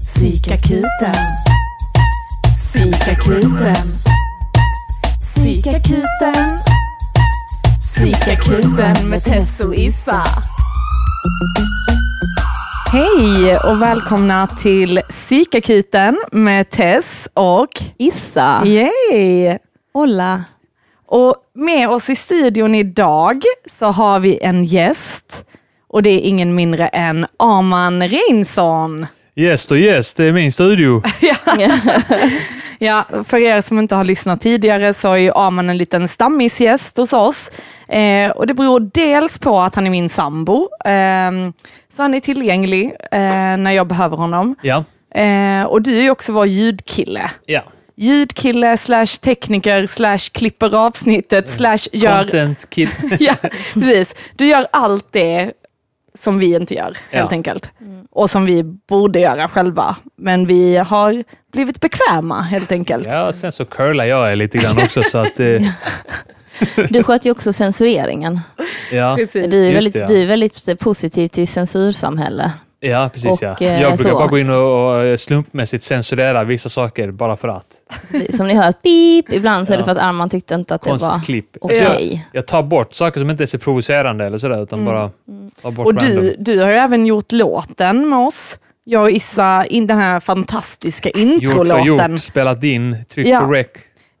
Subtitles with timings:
[0.00, 1.14] Psykakuten.
[2.56, 3.76] Psykakuten.
[5.20, 6.58] Psykakuten.
[7.80, 10.22] Psykakuten med Tess och Issa.
[12.92, 18.62] Hej och välkomna till Psykakuten med Tess och Issa.
[18.66, 19.58] Yay!
[19.92, 20.44] Hola.
[21.06, 23.42] Och med oss i studion idag
[23.78, 25.44] så har vi en gäst
[25.94, 29.06] och det är ingen mindre än Arman Reinsson.
[29.34, 31.02] Gäst och gäst, det är min studio.
[32.78, 36.96] Ja, för er som inte har lyssnat tidigare så är ju Arman en liten stammisgäst
[36.96, 37.50] hos oss.
[37.88, 41.30] Eh, och det beror dels på att han är min sambo, eh,
[41.96, 44.56] så han är tillgänglig eh, när jag behöver honom.
[44.62, 44.84] Ja.
[45.20, 47.30] Eh, och du är ju också vår ljudkille.
[47.46, 47.62] ja.
[47.96, 52.22] Ljudkille slash tekniker slash klipper avsnittet slash gör...
[52.22, 52.88] Content kid.
[53.20, 53.34] Ja,
[53.74, 54.14] precis.
[54.36, 55.52] Du gör allt det
[56.18, 57.36] som vi inte gör, helt Ja.
[57.36, 57.70] enkelt.
[58.10, 59.96] Och som vi borde göra själva.
[60.16, 63.06] Men vi har blivit bekväma, helt enkelt.
[63.10, 65.40] ja, och sen så curlar jag er lite grann också så att...
[65.40, 65.62] Eh,
[66.90, 68.40] Du sköter ju också censureringen.
[68.92, 69.16] ja.
[69.16, 70.06] Du är, väldigt, det, ja.
[70.06, 72.52] du är väldigt positiv till censursamhälle.
[72.88, 73.56] Ja, precis Och, ja.
[73.60, 74.18] eh, Jag brukar så.
[74.18, 77.66] bara gå in och, och slumpmässigt censurera vissa saker bara för att.
[78.36, 79.32] Som ni hör, ett pip.
[79.32, 79.84] Ibland så är det Ja.
[79.84, 81.56] för att Arman tyckte inte att det var Konstigt klipp.
[81.60, 81.78] okej.
[81.78, 85.10] Så jag, jag tar bort saker som inte är så provocerande eller sådär, utan bara
[85.62, 86.22] tar bort Och random.
[86.22, 88.58] du, du har ju även gjort låten med oss.
[88.84, 91.84] Jag och Issa, in den här fantastiska Gjort och introlåten.
[92.12, 93.40] gjort, spelat in, tryckt Ja.
[93.40, 93.66] på rec.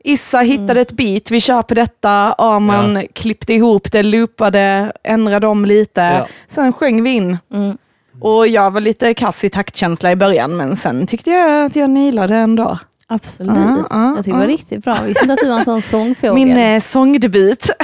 [0.06, 0.82] Issa hittade Mm.
[0.82, 6.00] ett beat, vi kör på detta, Arman klippte ihop det, loopade, ändrade om lite.
[6.00, 6.26] Ja.
[6.48, 7.38] Sen sjöng vi in.
[7.54, 7.78] Mm.
[8.20, 11.90] Och jag var lite kass i taktkänsla i början, men sen tyckte jag att jag
[11.90, 12.78] nailade ändå.
[13.06, 13.56] Absolut.
[13.56, 14.48] Ja, ja, jag tycker det var ja.
[14.54, 14.96] riktigt bra.
[14.96, 16.34] Jag visste inte att du var en sån sångfågel.
[16.34, 17.70] Min eh, sångdebut.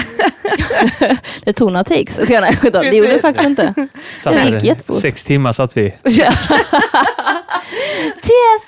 [1.45, 2.27] Det tog några takes.
[2.27, 3.75] Så jag, nej, det gjorde det faktiskt inte.
[4.21, 5.01] Satt Det gick jättefort.
[5.01, 5.91] sex timmar satt vi.
[6.01, 6.19] Tess,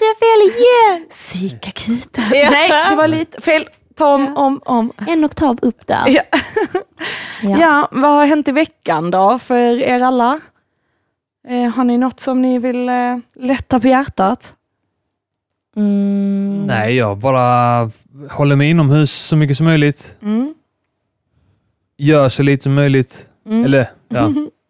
[0.00, 1.06] jag fel igen!
[1.10, 2.24] Psykakuten.
[2.30, 3.68] Nej, det var lite fel.
[3.96, 4.92] Ta om, om, om.
[5.08, 6.04] En oktav upp där.
[6.06, 6.22] Ja.
[7.42, 7.58] Ja.
[7.60, 10.40] Ja, vad har hänt i veckan då för er alla?
[11.48, 14.56] Eh, har ni något som ni vill eh, lätta på hjärtat?
[15.76, 16.64] Mm.
[16.66, 17.90] Nej, jag bara
[18.30, 20.16] håller mig inomhus så mycket som möjligt.
[20.22, 20.54] Mm.
[21.96, 23.28] Gör så lite som möjligt.
[23.46, 23.64] Mm.
[23.64, 24.32] Eller, ja.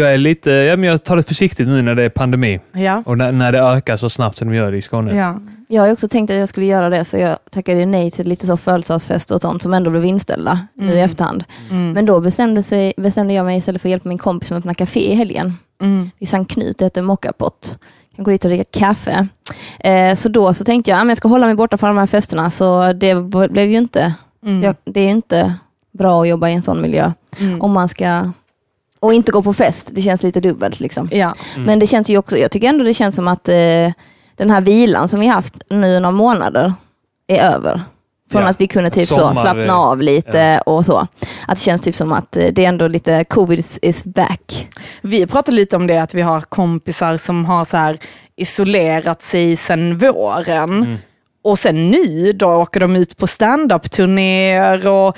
[0.00, 3.02] Jag är lite, ja, men jag tar det försiktigt nu när det är pandemi Ja.
[3.06, 5.16] och när, när det ökar så snabbt som det gör i Skåne.
[5.16, 5.40] ja.
[5.72, 8.28] Jag har ju också tänkt att jag skulle göra det, så jag tackade nej till
[8.28, 11.04] lite så födelsedagsfester och sånt som ändå blev inställda nu i Mm.
[11.04, 11.44] efterhand.
[11.70, 11.92] Mm.
[11.92, 14.74] Men då bestämde, sig, bestämde jag mig istället för att hjälpa min kompis som öppnade
[14.74, 15.54] café i helgen.
[15.82, 16.10] Mm.
[16.18, 17.78] i Sankt Knut, det heter Mockapott.
[18.16, 19.28] Kan gå dit och dricka kaffe.
[19.80, 22.06] Eh, så då så tänkte jag att jag ska hålla mig borta från de här
[22.06, 24.14] festerna, så det b- blev ju inte,
[24.46, 24.62] Mm.
[24.62, 25.54] jag, det är inte
[25.98, 27.12] bra att jobba i en sån miljö.
[27.40, 27.60] Mm.
[27.62, 28.32] Om man ska,
[29.00, 30.80] och inte gå på fest, det känns lite dubbelt.
[30.80, 31.08] Liksom.
[31.12, 31.34] Ja.
[31.54, 31.66] Mm.
[31.66, 33.92] Men det känns ju också, jag tycker ändå det känns som att eh,
[34.36, 36.74] den här vilan som vi haft nu några månader
[37.26, 37.82] är över.
[38.30, 38.48] Från Ja.
[38.48, 40.98] att vi kunde typ Sommar, så slappna eh, av lite och så.
[41.48, 44.68] Att det känns typ som att eh, det är ändå lite, covid is, is back.
[45.02, 47.98] Vi pratade lite om det, att vi har kompisar som har så här
[48.36, 50.72] isolerat sig sedan våren.
[50.72, 50.96] Mm.
[51.42, 55.16] Och sen nu då åker de ut på stand-up-turnéer och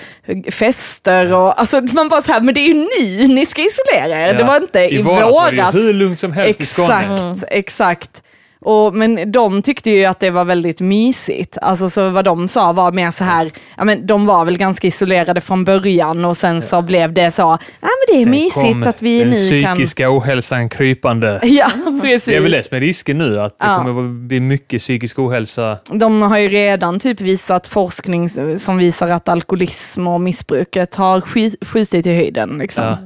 [0.50, 1.32] fester.
[1.32, 4.26] Och, alltså man bara så här, men det är ju nu ni ska isolera er.
[4.26, 4.32] Ja.
[4.32, 5.74] Det var inte i, I våras var det våras.
[5.74, 7.02] ju hur lugnt som helst i Skåne.
[7.02, 8.22] Exakt, exakt.
[8.64, 11.58] Och, men de tyckte ju att det var väldigt mysigt.
[11.62, 14.86] Alltså så vad de sa var mer så här, ja men de var väl ganska
[14.88, 18.86] isolerade från början och sen så blev det så, ja men det är Sen mysigt
[18.86, 19.76] att vi den nu kan...
[19.76, 21.40] psykiska ohälsan krypande.
[21.52, 21.70] Ja,
[22.02, 22.24] precis.
[22.24, 23.76] Det är väl det som är risken nu, att det Ja.
[23.76, 25.78] kommer att bli mycket psykisk ohälsa.
[25.92, 31.64] De har ju redan typ visat forskning som visar att alkoholism och missbruket har sk-
[31.64, 32.58] skjutit i höjden.
[32.58, 32.84] Liksom.
[32.84, 32.98] Ja.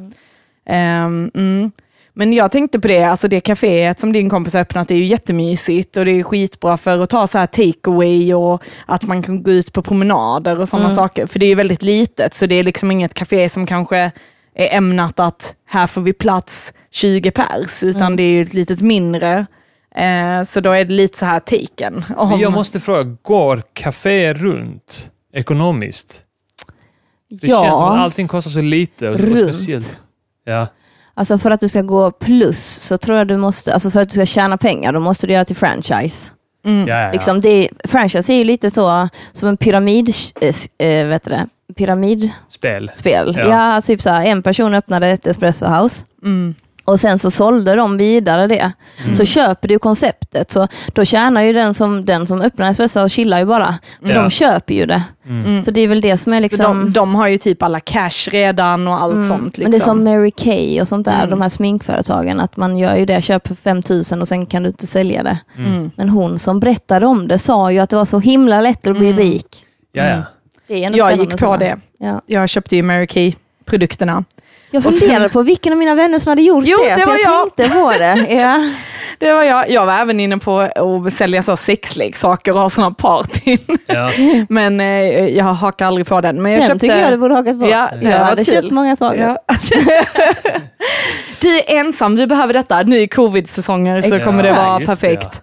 [0.69, 1.71] Ehm, mm.
[2.19, 5.05] Men jag tänkte på det, alltså det kaféet som din kompis har öppnat är ju
[5.05, 9.43] jättemysigt och det är skitbra för att ta så här takeaway och att man kan
[9.43, 10.97] gå ut på promenader och sådana Mm.
[10.97, 11.27] saker.
[11.27, 13.97] För det är ju väldigt litet, så det är liksom inget kafé som kanske
[14.55, 18.17] är ämnat att här får vi plats 20 pers, utan Mm.
[18.17, 19.47] det är ju ett litet mindre.
[19.97, 22.05] Eh, så då är det lite så här taken.
[22.17, 26.23] om- Men jag måste fråga, går café runt ekonomiskt?
[27.31, 27.63] Det ja.
[27.65, 29.09] känns som att allting kostar så lite.
[29.09, 29.39] Och Runt.
[29.55, 29.99] speciellt.
[30.45, 30.67] Ja.
[31.19, 34.09] Alltså för att du ska gå plus så tror jag du måste, alltså för att
[34.09, 36.31] du ska tjäna pengar, då måste du göra till franchise.
[36.65, 36.89] Mm.
[36.89, 37.13] Ja, ja, ja.
[37.13, 40.09] Liksom det, franchise är ju lite så som en pyramid,
[40.41, 41.47] eh, s- eh, vet du det,
[41.77, 42.91] pyramidspel.
[42.97, 43.35] Spel.
[43.39, 43.81] Ja, Ja.
[43.81, 46.55] typ så här, en person öppnade ett espresso house Mm.
[46.87, 48.73] Och sen så sålde de vidare det.
[49.17, 53.11] Så köper du konceptet, så då tjänar ju den som, den som öppnar espresso och
[53.11, 53.75] chillar ju bara.
[54.01, 54.21] Men Ja.
[54.23, 55.03] de köper ju det.
[55.29, 55.63] Mm.
[55.63, 56.65] Så det är väl det som är liksom...
[56.85, 59.45] de, de har ju typ alla cash redan och allt Mm, sånt.
[59.59, 59.63] Liksom.
[59.63, 61.31] Men det är som Mary Kay och sånt där, Mm.
[61.31, 64.69] de här sminkföretagen, att man gör ju det, köper för 5000 och sen kan du
[64.69, 65.39] inte sälja det.
[65.59, 65.91] Mm.
[65.97, 68.99] Men hon som berättade om det sa ju att det var så himla lätt att
[68.99, 69.19] bli Mm.
[69.19, 69.65] rik.
[69.93, 70.23] Ja, ja.
[70.69, 71.77] Det är ändå Jag gick på det.
[71.99, 72.21] Ja.
[72.27, 74.25] Jag köpte ju Mary Kay-produkterna.
[74.71, 77.13] Jag sen- funderade på vilken av mina vänner som hade gjort Jo, det, det var
[77.13, 77.57] jag, jag.
[77.57, 78.27] tänkte på det.
[78.37, 78.71] Ja.
[79.19, 79.71] Det var jag.
[79.71, 80.59] Jag var även inne på
[81.07, 83.59] att sälja så sexleksaker och ha sådana partyn.
[83.87, 84.11] ja.
[84.49, 84.87] Men eh,
[85.29, 86.43] jag hakar aldrig på den.
[86.43, 86.81] Men jag Den köpte...
[86.81, 87.69] tycker jag du borde hakat på.
[87.69, 88.71] Ja, det jag hade varit köpt kul.
[88.73, 89.21] många saker.
[89.21, 89.39] Ja.
[91.41, 92.83] du är ensam, du behöver detta.
[92.83, 95.41] Nu i covid-säsonger så kommer det vara Just det, perfekt.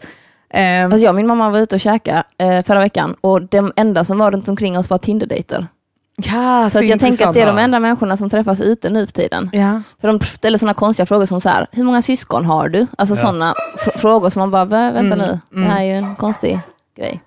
[0.54, 3.74] Ehm, Alltså jag och min mamma var ute och käkade eh, förra veckan och de
[3.76, 5.68] enda som var runt omkring oss var Tinder-dejter.
[6.16, 9.06] Ja, Så att jag tänker att det är de enda människorna som träffas ute nu
[9.06, 9.50] för tiden.
[9.54, 9.82] Ja.
[10.02, 12.88] För de ställer sådana konstiga frågor som så här, hur många syskon har du?
[12.98, 13.22] Alltså Ja.
[13.22, 15.68] sådana fr- frågor som man bara, "Vä- vänta Mm, nu, mm.
[15.70, 16.60] det här är ju en konstig
[16.98, 17.22] grej.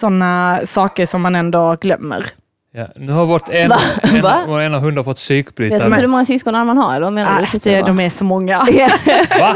[0.00, 2.26] Sådana saker som man ändå glömmer.
[2.72, 2.86] Ja.
[2.96, 3.78] Nu har vårt en, Va?
[4.02, 4.40] en, Va?
[4.46, 5.86] vår ena hund har fått Vet psykbrytare.
[5.86, 6.96] inte hur många syskon man har?
[6.96, 7.44] Eller menar du?
[7.44, 8.58] Ah, det, de är så många.
[9.38, 9.54] Va?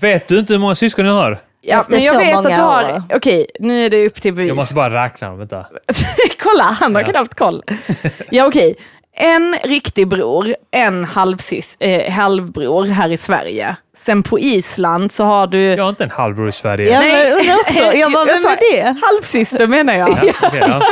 [0.00, 1.38] Vet du inte hur många syskon jag har?
[1.68, 2.84] Ja, Efter men jag vet att du har...
[2.84, 3.02] år.
[3.14, 4.48] Okej, nu är det upp till bevis.
[4.48, 5.66] Jag måste bara räkna dem, vänta.
[6.42, 7.08] Kolla, han har Ja.
[7.08, 7.62] knappt koll.
[8.30, 8.76] Ja, okej.
[9.18, 13.76] En riktig bror, en halvsys, eh, halvbror här i Sverige.
[13.98, 15.62] Sen på Island så har du...
[15.62, 16.90] Jag har inte en halvbror i Sverige.
[16.92, 17.78] Ja, men undrar också.
[17.98, 18.96] Jag bara, vem sa är det?
[19.02, 20.18] Halvsyster menar jag.
[20.60, 20.82] Ja.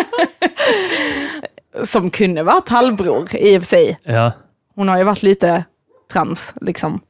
[1.85, 3.99] Som kunde varit halvbror i och för sig.
[4.03, 4.32] ja.
[4.75, 5.65] Hon har ju varit lite
[6.12, 7.00] trans, liksom.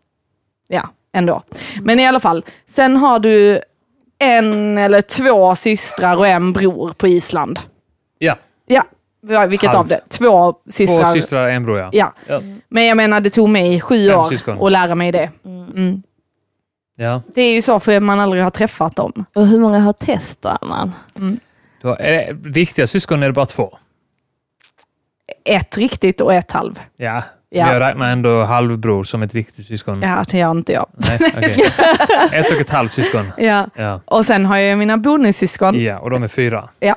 [0.69, 1.43] Ja, ändå.
[1.83, 3.61] Men i alla fall, sen har du
[4.19, 7.59] en eller två systrar och en bror på Island.
[8.19, 8.37] ja.
[9.29, 9.79] Ja, vilket Halv.
[9.81, 10.01] av det?
[10.09, 11.13] Två systrar.
[11.13, 11.91] Två systrar och en bror, ja.
[11.93, 12.13] Ja.
[12.27, 12.41] Ja.
[12.69, 14.67] Men jag menar, det tog mig sju Fem år syskon.
[14.67, 15.31] att lära mig det.
[15.45, 15.71] Mm.
[15.77, 16.03] Mm.
[16.97, 17.23] ja.
[17.35, 19.25] Det är ju så för man aldrig har träffat dem.
[19.35, 20.93] Och hur många har testat man?
[21.83, 23.79] Då är det, riktiga syskon är det bara två.
[25.45, 26.81] Ett riktigt och ett halv.
[26.97, 27.23] Ja.
[27.57, 27.65] Ja.
[27.65, 30.03] Men Jag räknar ändå halvbror som ett riktigt syskon.
[30.03, 30.87] Ja, det gör inte jag.
[30.93, 31.67] Nej, okej.
[32.33, 33.33] Ett och ett halvt syskon.
[33.37, 33.67] Ja.
[33.77, 34.01] Ja.
[34.05, 35.81] Och sen har jag mina bonussyskon.
[35.83, 36.69] ja, och de är fyra.
[36.81, 36.97] Ja.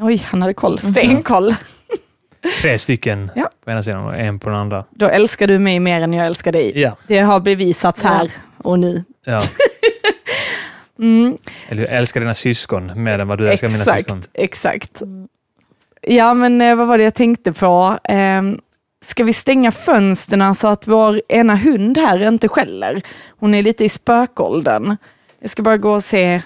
[0.00, 0.78] Oj, han hade koll.
[0.78, 1.54] Stenkoll.
[2.62, 3.50] Tre stycken Ja.
[3.64, 4.84] på ena sidan och en på den andra.
[4.90, 6.80] Då älskar du mig mer än jag älskar dig.
[6.80, 6.96] Ja.
[7.06, 9.04] Det har bevisats här och nu.
[9.24, 9.40] ja.
[11.00, 11.36] Mm,
[11.68, 14.18] Eller jag älskar dina syskon mer än vad du älskar mina syskon.
[14.18, 15.02] exakt, exakt.
[16.02, 17.98] Ja, men eh, vad var det jag tänkte på?
[18.04, 18.60] Ehm,
[19.08, 23.02] ska vi stänga fönsterna så att vår ena hund här inte skäller?
[23.38, 24.96] Hon är lite i spökåldern.
[25.40, 26.42] Jag ska bara gå och se.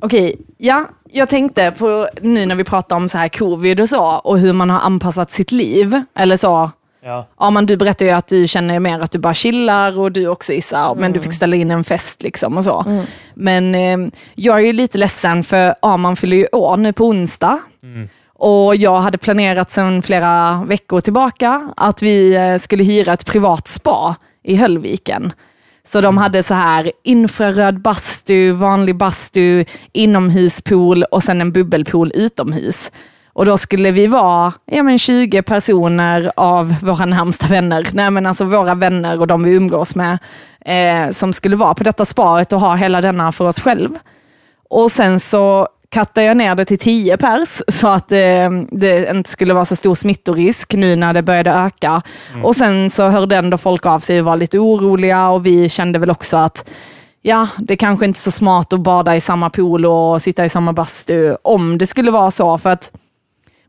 [0.00, 4.18] Okej, ja, jag tänkte på nu när vi pratar om så här covid och så
[4.18, 6.02] och hur man har anpassat sitt liv.
[6.14, 6.70] Eller så,
[7.02, 7.26] Ja.
[7.38, 10.28] Ja, men du berättade ju att du känner mer att du bara chillar och du
[10.28, 12.84] också Issa, men du fick ställa in en fest liksom och så.
[12.86, 13.04] Mm.
[13.34, 17.58] Men eh, jag är ju lite ledsen för Arman fyller ju år nu på onsdag.
[17.82, 18.08] Mm.
[18.40, 23.68] Och jag hade planerat sedan flera veckor tillbaka att vi eh, skulle hyra ett privat
[23.68, 25.32] spa i Höllviken.
[25.84, 32.92] Så de hade så här infraröd bastu, vanlig bastu, inomhuspool och sen en bubbelpool utomhus.
[33.32, 38.26] Och då skulle vi vara ja, men 20 personer av våra närmsta vänner, nej men
[38.26, 40.18] alltså våra vänner och de vi umgås med,
[40.60, 43.90] eh, som skulle vara på detta sparet och ha hela denna för oss själv.
[44.70, 49.30] Och sen så kattade jag ner det till 10 pers så att eh, det inte
[49.30, 52.02] skulle vara så stor smittorisk nu när det började öka.
[52.44, 55.98] Och sen så hörde ändå folk av sig och var lite oroliga och vi kände
[55.98, 56.70] väl också att
[57.22, 60.48] ja, det kanske inte är så smart att bada i samma pool och sitta i
[60.48, 62.58] samma bastu om det skulle vara så.
[62.58, 62.92] För att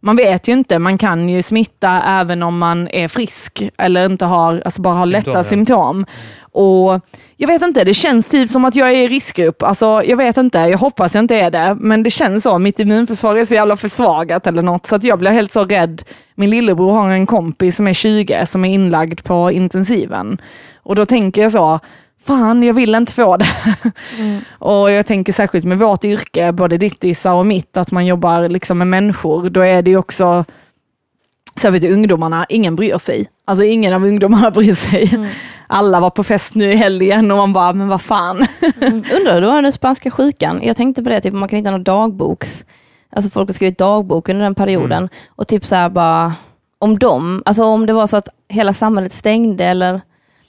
[0.02, 4.26] man vet ju inte, man kan ju smitta även om man är frisk eller inte
[4.26, 5.44] har, alltså bara har Symptom, lätta ja.
[5.44, 6.06] symptom.
[6.54, 7.00] Och
[7.38, 9.64] jag vet inte, det känns typ som att jag är i riskgrupp.
[9.64, 12.58] Alltså, jag vet inte, jag hoppas jag inte är det, men det känns så.
[12.60, 16.04] Mitt immunförsvar är så jävla försvagat eller något, så att jag blir helt så rädd.
[16.36, 20.42] Min lillebror har en kompis som är 20 som är inlagd på intensiven.
[20.84, 21.80] Och då tänker jag så,
[22.26, 23.48] fan jag vill inte få det.
[24.60, 28.50] Och jag tänker särskilt med vårt yrke, både ditt Issa och mitt, att man jobbar
[28.50, 30.46] liksom med människor, då är det ju också,
[31.60, 33.28] särskilt ungdomarna, ingen bryr sig.
[33.46, 35.30] Alltså ingen av ungdomarna bryr sig.
[35.68, 38.48] Alla var på fest nu i helgen och man bara, men vad fan.
[38.82, 39.04] Mm.
[39.14, 40.60] Undrar hur du har den spanska sjukan?
[40.64, 42.66] Jag tänkte på det, typ, man kan hitta någon dagboks,
[43.16, 46.34] alltså folk har skrivit dagbok under den perioden och typ så här bara,
[46.80, 50.02] om dem, alltså om det var så att hela samhället stängde eller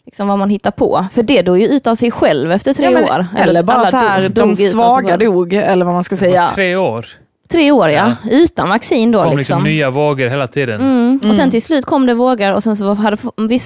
[0.06, 1.06] liksom vad man hittar på.
[1.12, 3.26] För det dog ju ut av sig själv efter tre Ja, men- år.
[3.38, 6.49] Eller bara alla så här, de svaga dog, eller vad man ska säga.
[6.49, 7.06] Tre år.
[7.52, 9.18] Tre år ja, utan vaccin då.
[9.18, 9.38] kom liksom.
[9.38, 10.80] liksom nya vågor hela tiden.
[10.80, 11.21] Mm.
[11.28, 13.16] Och sen till slut kom det vågar och sen så hade,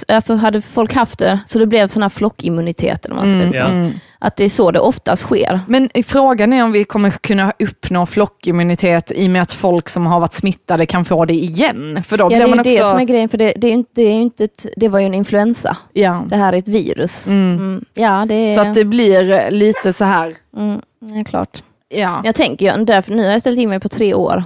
[0.07, 3.05] alltså hade folk haft det, så det blev sån här flockimmunitet.
[3.05, 3.83] eller vad man Mm, liksom.
[3.85, 3.89] ja.
[4.19, 5.59] Att det är så det oftast sker.
[5.67, 10.05] Men frågan är om vi kommer kunna uppnå flockimmunitet i och med att folk som
[10.05, 12.03] har varit smittade kan få det igen.
[12.07, 12.69] För då Ja, det är man också...
[12.71, 14.87] det som är grejen, för det, det, är ju inte, det, är inte ett, det
[14.89, 15.77] var ju en influensa.
[15.93, 16.23] ja.
[16.29, 17.27] Det här är ett virus.
[17.27, 17.57] Mm.
[17.57, 17.85] Mm.
[17.93, 21.63] Ja, det är, Så att det blir lite så här, mm, ja, klart.
[21.89, 22.21] Ja.
[22.23, 24.43] Jag tänker, ju, därför, nu har jag ställt in mig på tre år.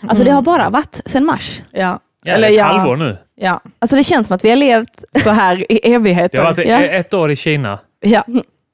[0.00, 0.24] Alltså Mm.
[0.24, 1.62] det har bara varit sedan mars.
[1.70, 1.98] ja.
[2.26, 2.64] Ja, Eller ett ja.
[2.64, 3.16] halvår nu.
[3.34, 3.60] ja.
[3.78, 5.04] Alltså det känns som att vi har levt...
[5.24, 6.38] Så här i Det evigheter.
[6.38, 6.80] har varit Ja.
[6.82, 7.78] ett år i Kina.
[8.00, 8.24] Ja.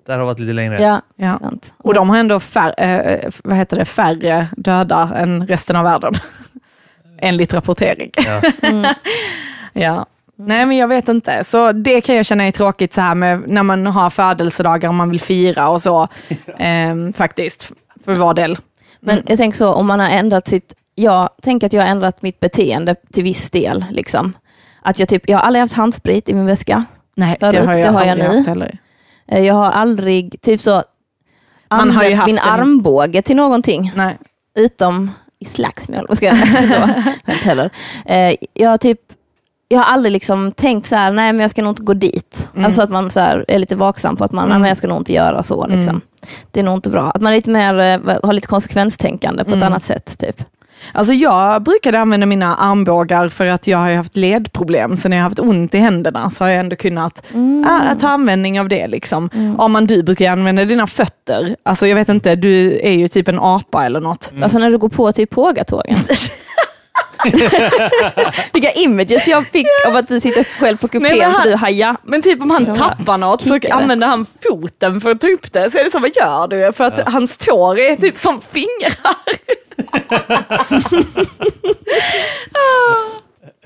[0.07, 0.83] Där har det varit lite längre.
[0.83, 1.39] Ja, Ja.
[1.39, 1.73] sant.
[1.77, 6.13] Och de har ändå fär, eh, vad heter det, färre döda än resten av världen.
[7.19, 8.11] Enligt rapportering.
[8.27, 8.43] Ja.
[8.71, 8.87] Mm.
[9.73, 10.07] Ja.
[10.37, 13.43] Nej men jag vet inte, så det kan jag känna är tråkigt så här med
[13.49, 16.09] när man har födelsedagar och man vill fira och så.
[16.59, 17.73] Ehm, faktiskt,
[18.05, 18.59] för vår del.
[19.01, 20.75] Men jag tänker så, om man har ändrat sitt...
[20.95, 23.85] Jag tänker att jag har ändrat mitt beteende till viss del.
[23.91, 24.33] Liksom.
[24.83, 26.85] Att jag, typ, jag har aldrig haft handsprit i min väska.
[27.17, 28.37] Nej, Förut, det har jag aldrig nu.
[28.37, 28.79] haft heller.
[29.29, 30.83] Eh, Jag har aldrig typ så
[31.71, 33.93] Man har ju haft min en- armbåge till någonting.
[33.97, 34.19] Nej.
[34.55, 36.07] Utom i slagsmål.
[36.09, 36.37] Vad ska jag
[36.69, 37.11] då?
[37.33, 37.71] Inte heller.
[38.07, 39.01] Eh, Jag har typ
[39.73, 42.49] jag har aldrig liksom tänkt så här, nej men jag ska nog inte gå dit.
[42.55, 42.65] Mm.
[42.65, 44.61] Alltså att man så här är lite vaksam på att man, nej Mm.
[44.63, 45.67] men jag ska nog inte göra så.
[45.67, 45.89] Liksom.
[45.89, 46.01] Mm.
[46.51, 47.11] Det är nog inte bra.
[47.11, 49.67] Att man är lite mer, eh, har lite konsekvenstänkande på ett Mm.
[49.67, 50.19] annat sätt.
[50.19, 50.43] Typ.
[50.93, 55.17] Alltså jag brukade använda mina armbågar för att jag har ju haft ledproblem, så när
[55.17, 57.23] jag har haft ont i händerna så har jag ändå kunnat
[57.93, 58.87] äh, ta användning av det.
[58.87, 59.31] Liksom.
[59.35, 59.61] Mm.
[59.61, 61.57] Arman, du brukar ju använda dina fötter.
[61.63, 64.33] Alltså jag vet inte, du är ju typ en apa eller något.
[64.43, 65.97] Alltså när du går på typ pågatågen.
[68.53, 71.51] Vilka images jag fick av att du sitter själv på Nej, men kupén han- för
[71.51, 71.97] du hajar.
[72.03, 75.53] Men typ om han Så tappar något så använder han foten för att ta upp
[75.53, 75.71] det.
[75.71, 76.73] Så är det så, vad gör du?
[76.73, 79.17] För att hans tår är typ som fingrar.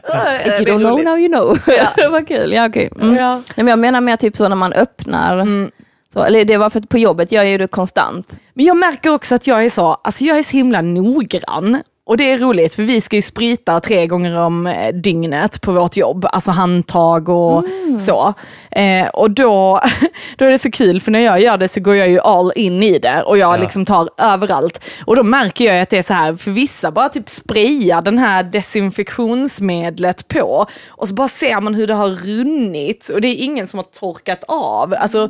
[0.47, 1.59] If you don't know now you know.
[1.67, 2.09] Ja.
[2.11, 2.91] Vad kul, ja okej.
[3.01, 3.15] Mm.
[3.15, 3.35] Ja.
[3.35, 5.71] Nej, men jag menar mer typ så när man öppnar, Mm.
[6.13, 8.39] så, eller det var för att på jobbet gör jag ju det konstant.
[8.55, 11.83] Men jag märker också att jag är så, alltså jag är så himla noggrann.
[12.07, 15.73] Och det är roligt för vi ska ju sprita tre gånger om eh, dygnet på
[15.73, 17.65] vårt jobb, alltså handtag och
[18.01, 18.35] så.
[18.71, 19.81] Eh, och då,
[20.37, 22.53] då är det så kul för när jag gör det så går jag ju all
[22.57, 23.63] in i det och jag Ja.
[23.63, 24.85] liksom tar överallt.
[25.07, 28.19] Och då märker jag att det är så här, för vissa bara typ sprayar den
[28.19, 33.45] här desinfektionsmedlet på och så bara ser man hur det har runnit och det är
[33.45, 34.95] ingen som har torkat av.
[34.99, 35.29] Alltså,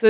[0.00, 0.06] så,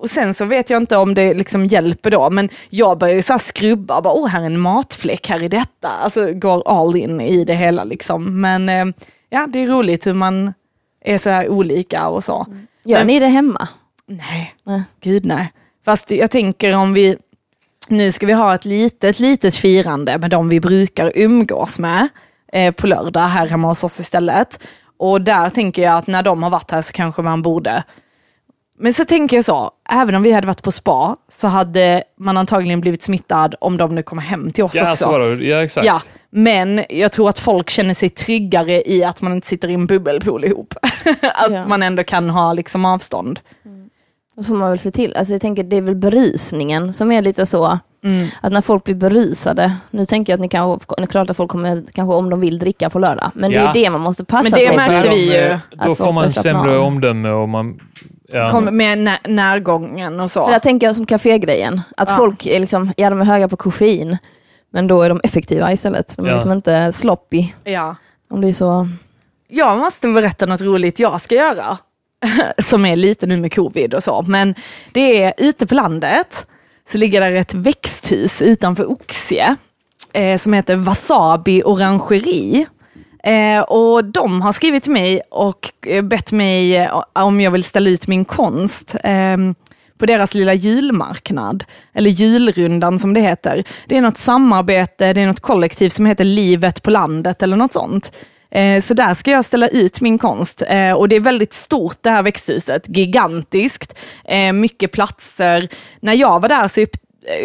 [0.00, 3.32] och sen så vet jag inte om det liksom hjälper då, men jag börjar så
[3.32, 5.88] här skrubba, bara, åh här är en matfläck här i detta.
[5.88, 8.40] Alltså går all in i det hela liksom.
[8.40, 8.84] Men eh,
[9.30, 10.54] ja, det är roligt hur man
[11.04, 12.46] är så här olika och så.
[12.84, 13.68] Gör Men- ni det hemma?
[14.06, 14.82] Nej, Nej.
[15.00, 15.52] gud nej.
[15.84, 17.16] Fast jag tänker om vi,
[17.88, 22.08] nu ska vi ha ett litet, litet firande med de vi brukar umgås med
[22.52, 24.60] eh, på lördag här hemma hos oss istället.
[24.98, 27.84] Och där tänker jag att när de har varit här så kanske man borde
[28.80, 32.36] men så tänker jag så, även om vi hade varit på spa så hade man
[32.36, 35.04] antagligen blivit smittad om de nu kommer hem till oss Ja, också.
[35.04, 35.44] så var det.
[35.44, 35.86] Ja, exakt.
[35.86, 39.74] Ja, men jag tror att folk känner sig tryggare i att man inte sitter i
[39.74, 40.74] en bubbelpool ihop.
[41.22, 41.66] att Ja.
[41.66, 43.40] man ändå kan ha liksom avstånd.
[44.36, 47.12] Och så får man väl se till, alltså jag tänker det är väl berusningen som
[47.12, 48.26] är lite så, Mm.
[48.40, 51.36] att när folk blir berusade, nu tänker jag att ni kan, det är klart att
[51.36, 53.72] folk kommer kanske om de vill dricka på lördag, men det är Ja.
[53.74, 55.16] ju det man måste passa Men det sig märkte för.
[55.16, 55.58] vi ju.
[55.70, 57.80] Då Att får man sämre omdöme och man...
[58.32, 58.50] Ja.
[58.50, 60.46] Kom med när, närgången och så.
[60.46, 62.16] Det där tänker jag som kafégrejen, att Ja.
[62.16, 64.18] folk är liksom, ja de är höga på koffein,
[64.72, 66.16] men då är de effektiva istället.
[66.16, 66.34] De är Ja.
[66.34, 67.96] liksom inte sloppy, Ja.
[68.30, 68.88] om det är så.
[69.48, 71.78] Jag måste berätta något roligt jag ska göra.
[72.58, 74.22] Som är lite nu med covid och så.
[74.22, 74.54] Men
[74.92, 76.46] det är ute på landet
[76.92, 79.56] så ligger där ett växthus utanför Oxie
[80.12, 82.66] eh, som heter Wasabi Orangeri.
[83.22, 87.64] Eh, och de har skrivit till mig och eh, bett mig eh, om jag vill
[87.64, 89.36] ställa ut min konst eh,
[89.98, 93.64] på deras lilla julmarknad, eller julrundan som det heter.
[93.86, 97.72] Det är något samarbete, det är något kollektiv som heter Livet på landet eller något
[97.72, 98.12] sånt.
[98.50, 100.62] Eh, så där ska jag ställa ut min konst
[100.96, 103.98] och det är väldigt stort det här växthuset, gigantiskt,
[104.54, 105.68] mycket platser.
[106.00, 106.86] När jag var där så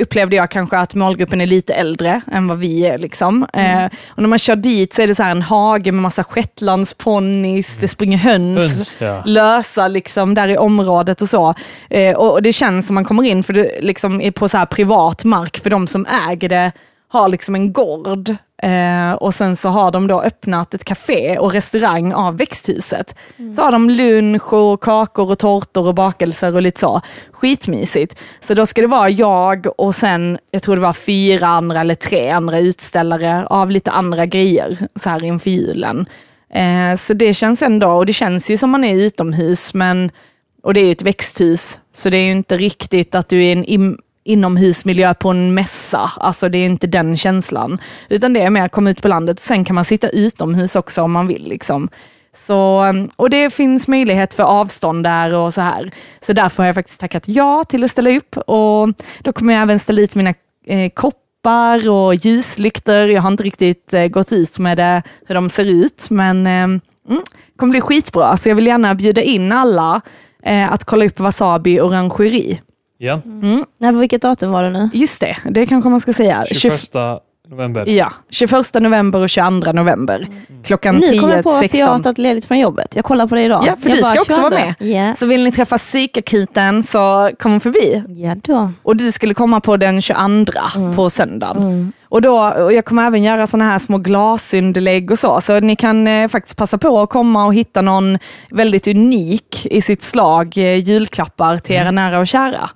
[0.01, 2.97] upplevde jag kanske att målgruppen är lite äldre än vad vi är.
[2.97, 3.47] Liksom.
[3.53, 7.77] Eh, och när man kör dit så är det så en hage med massa shetlandsponnys,
[7.81, 9.23] det springer höns, Höns, ja.
[9.25, 11.53] lösa liksom där i området och så.
[11.89, 14.65] Eh, och, och det känns som man kommer in för det liksom är på så
[14.65, 16.71] privat mark för de som äger det
[17.15, 18.29] har liksom en gård
[18.63, 23.15] eh, och sen så har de då öppnat ett café och restaurang av växthuset.
[23.55, 27.01] Så har de lunch och kakor och tårtor och bakelser och lite så.
[27.31, 28.17] Skitmysigt.
[28.41, 31.95] Så då ska det vara jag och sen, jag tror det var fyra andra eller
[31.95, 36.05] tre andra utställare av lite andra grejer så här inför julen.
[36.53, 40.11] Eh, så det känns ändå, och det känns ju som man är utomhus, men,
[40.63, 43.51] och det är ju ett växthus, så det är ju inte riktigt att du är
[43.51, 43.65] en
[44.25, 46.11] inomhusmiljö på en mässa.
[46.17, 47.81] Alltså det är inte den känslan.
[48.09, 49.39] Utan det är mer att komma ut på landet.
[49.39, 51.47] Sen kan man sitta utomhus också om man vill.
[51.47, 51.89] Liksom.
[52.37, 55.91] Så, um, och det finns möjlighet för avstånd där och så här.
[56.21, 58.37] Så därför har jag faktiskt tackat ja till att ställa upp.
[58.37, 58.89] Och
[59.19, 60.33] då kommer jag även ställa ut mina
[60.65, 62.95] eh, koppar och ljuslyktor.
[62.95, 66.51] Jag har inte riktigt eh, gått ut med det, hur de ser ut, men eh,
[66.53, 68.37] mm, det kommer bli skitbra.
[68.37, 70.01] Så jag vill gärna bjuda in alla
[70.43, 72.61] eh, att kolla upp Wasabi Orangeri.
[72.97, 73.21] Ja,
[73.77, 74.89] Nej, på vilket datum var det nu?
[74.93, 76.45] Just det, det kanske man ska säga.
[76.45, 76.95] 21
[77.49, 77.89] november.
[77.89, 80.27] Ja, 21 november och 22 november.
[80.63, 82.03] Klockan Nu 10 kommer jag på varför jag har 16.
[82.03, 82.95] tagit ledigt från jobbet.
[82.95, 83.63] Jag kollar på det idag.
[83.67, 84.65] Ja, för jag du ska också vara 22.
[84.65, 84.91] med.
[84.91, 85.15] Ja.
[85.15, 88.03] Så vill ni träffa psykakuten så kom förbi.
[88.07, 88.71] ja då.
[88.83, 90.15] Och du skulle komma på den 22
[90.95, 91.93] på söndagen.
[92.09, 95.41] Och, då, och jag kommer även göra såna här små glasunderlägg och så.
[95.41, 98.17] Så ni kan eh, faktiskt passa på att komma och hitta någon
[98.51, 102.69] väldigt unik i sitt slag eh, julklappar till era nära och kära.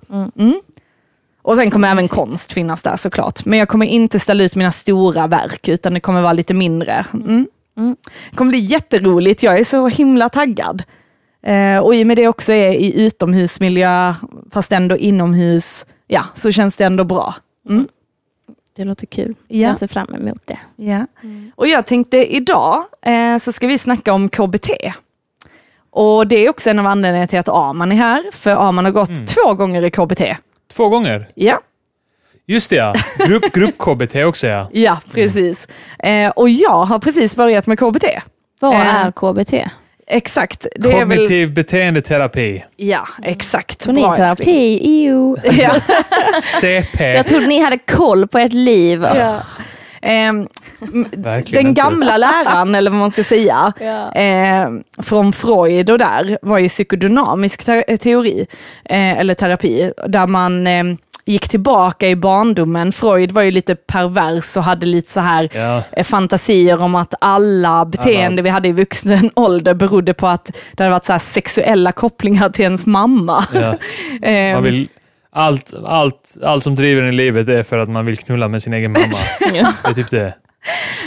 [1.50, 1.58] Mm.
[1.58, 3.46] Och sen kommer även konst finnas där såklart.
[3.46, 7.06] Men jag kommer inte ställa ut mina stora verk utan det kommer vara lite mindre.
[7.14, 7.48] Mm.
[8.30, 10.84] Det kommer bli jätteroligt, jag är så himla taggad.
[11.44, 14.14] Eh, och i och med det också är i utomhusmiljö,
[14.52, 17.36] fast ändå inomhus, ja, så känns det ändå bra.
[17.70, 17.88] Mm.
[18.76, 19.36] Det låter kul.
[19.48, 19.68] Ja.
[19.68, 20.60] Jag ser fram emot det.
[20.76, 21.06] Ja.
[21.56, 24.70] Och jag tänkte idag eh, så ska vi snacka om KBT.
[25.92, 28.92] Och det är också en av anledningarna till att Aman är här, för Aman har
[28.92, 30.22] gått två gånger i KBT.
[30.74, 31.30] Två gånger.
[31.36, 31.60] Ja,
[32.48, 32.94] Just det ja.
[33.28, 34.70] Grupp, grupp KBT också ja.
[34.74, 35.68] ja precis.
[36.00, 38.06] Eh, och jag har precis börjat med KBT.
[38.60, 39.70] Vad Eh, är KBT?
[40.08, 40.68] Exakt.
[40.76, 42.64] Det är väl, Kognitiv beteendeterapi.
[42.76, 43.80] ja, exakt.
[43.80, 45.36] Terapi, EU.
[45.44, 45.72] Ja.
[46.62, 47.04] CP.
[47.04, 49.06] Jag trodde ni hade koll på ert liv.
[49.06, 49.36] Ehm,
[51.12, 51.82] Verkligen den inte.
[51.82, 54.12] gamla läran, eller vad man ska säga, Ja.
[54.12, 54.70] eh,
[55.04, 58.48] från Freud och där, var ju psykodynamisk te- teori,
[58.86, 60.84] eh, eller terapi, där man eh,
[61.26, 62.92] gick tillbaka i barndomen.
[62.92, 65.84] Freud var ju lite pervers och hade lite så här Ja.
[65.92, 68.42] eh, fantasier om att alla beteende Alla.
[68.42, 72.50] vi hade i vuxen ålder berodde på att det hade varit så här sexuella kopplingar
[72.50, 73.46] till ens mamma.
[73.54, 73.78] Ja.
[74.28, 74.88] Eh, Man vill,
[75.40, 78.64] allt, allt, allt som driver en i livet är för att man vill knulla med
[78.64, 79.06] sin egen mamma.
[79.84, 80.34] Det är typ det.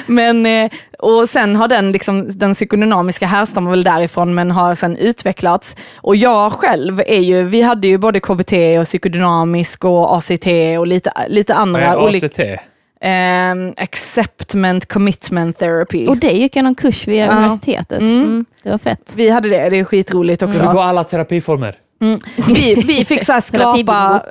[0.06, 4.96] Men, eh, och sen har den, liksom, den psykodynamiska härstammar väl därifrån men har sen
[4.96, 5.76] utvecklats.
[5.96, 10.46] Och jag själv är ju, vi hade ju både KBT och psykodynamisk och ACT
[10.78, 12.26] och lite, lite Vad andra är olika.
[12.26, 12.40] ACT?
[13.00, 16.06] ehm, acceptment commitment therapy.
[16.06, 17.26] Och det gick jag någon kurs vid Ja.
[17.36, 18.00] universitetet.
[18.00, 18.22] Mm.
[18.22, 18.44] Mm.
[18.62, 19.12] Det var fett.
[19.16, 20.62] vi hade det, det är skitroligt också.
[20.62, 21.74] Du går alla terapiformer.
[22.54, 24.22] Vi, vi fick så en skrapa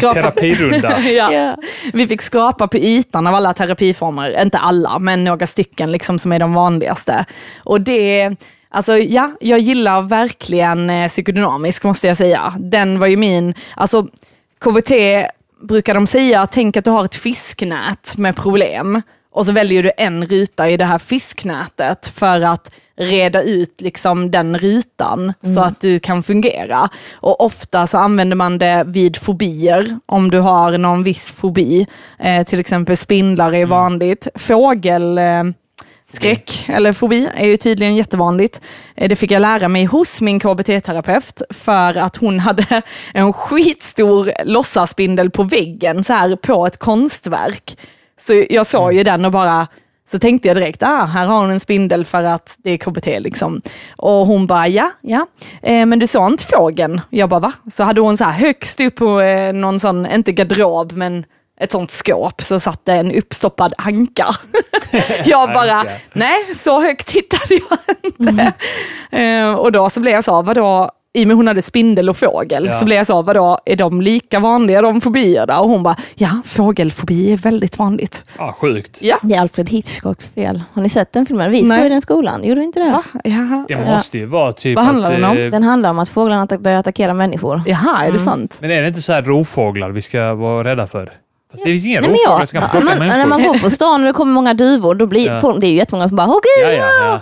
[0.00, 1.00] terapirunda.
[1.10, 1.56] ja.
[1.92, 6.32] Vi fick skrapa på ytan av alla terapiformer, inte alla, men några stycken liksom som
[6.32, 7.24] är de vanligaste.
[7.64, 8.36] Och det,
[8.68, 12.54] alltså ja, jag gillar verkligen eh, psykodynamisk måste jag säga.
[12.58, 14.08] Den var ju min, alltså
[14.60, 14.92] KBT
[15.68, 19.92] brukar de säga, tänk att du har ett fisknät med problem och så väljer du
[19.96, 25.80] en ruta i det här fisknätet för att reda ut liksom den rutan så att
[25.80, 26.88] du kan fungera.
[27.14, 31.86] Och ofta så använder man det vid fobier, om du har någon viss fobi.
[32.18, 34.28] Eh, till exempel spindlar är vanligt.
[34.34, 35.18] Fågel...
[35.18, 35.44] Eh,
[36.12, 38.60] Skräck eller fobi är ju tydligen jättevanligt.
[38.96, 42.82] Eh, Det fick jag lära mig hos min KBT-terapeut för att hon hade
[43.14, 47.78] en skitstor låtsaspindel på väggen så här på ett konstverk.
[48.20, 49.66] Så jag såg ju den och bara,
[50.10, 53.06] så tänkte jag direkt, ah, här har hon en spindel för att det är KBT
[53.06, 53.62] liksom.
[53.96, 55.26] Och hon bara, ja, ja,
[55.62, 57.00] eh, men du sa inte fågeln.
[57.10, 57.52] Jag bara, va?
[57.72, 61.24] Så hade hon så här högst upp på eh, någon sån, inte garderob, men
[61.60, 64.26] ett sånt skåp så satt det en uppstoppad anka.
[65.24, 68.52] jag bara, nej så högt tittade jag inte.
[69.18, 72.16] Eh, och då så blev jag så, vadå, i och med hon hade spindel och
[72.16, 72.78] fågel, Ja.
[72.78, 75.60] så blev jag så, vadå, är de lika vanliga de fobierna?
[75.60, 78.24] Och hon bara, ja, fågelfobi är väldigt vanligt.
[78.36, 78.98] Ah, sjukt.
[79.02, 79.18] Ja.
[79.22, 80.62] Det är Alfred Hitchcocks fel.
[80.72, 81.50] Har ni sett den filmen?
[81.50, 82.44] Vi såg den skolan.
[82.44, 82.86] Gjorde ni inte det?
[82.86, 83.64] Ja, jaha.
[83.68, 85.36] Det måste ju vara typ Vad handlar att, den om?
[85.38, 87.62] eh, Den handlar om att fåglarna attack- börjar attackera människor.
[87.66, 88.58] Jaha, är det sant?
[88.60, 91.12] Men är det inte så här rovfåglar vi ska vara rädda för?
[91.50, 93.28] Fast det finns inga Nej, men rovfåglar ja, som kan när, plocka man, när människor.
[93.28, 95.40] man går på stan och det kommer många duvor, då blir Ja.
[95.40, 96.72] folk, det är ju jättemånga som bara Åh gud!
[96.78, 97.20] Ja, ja, ja.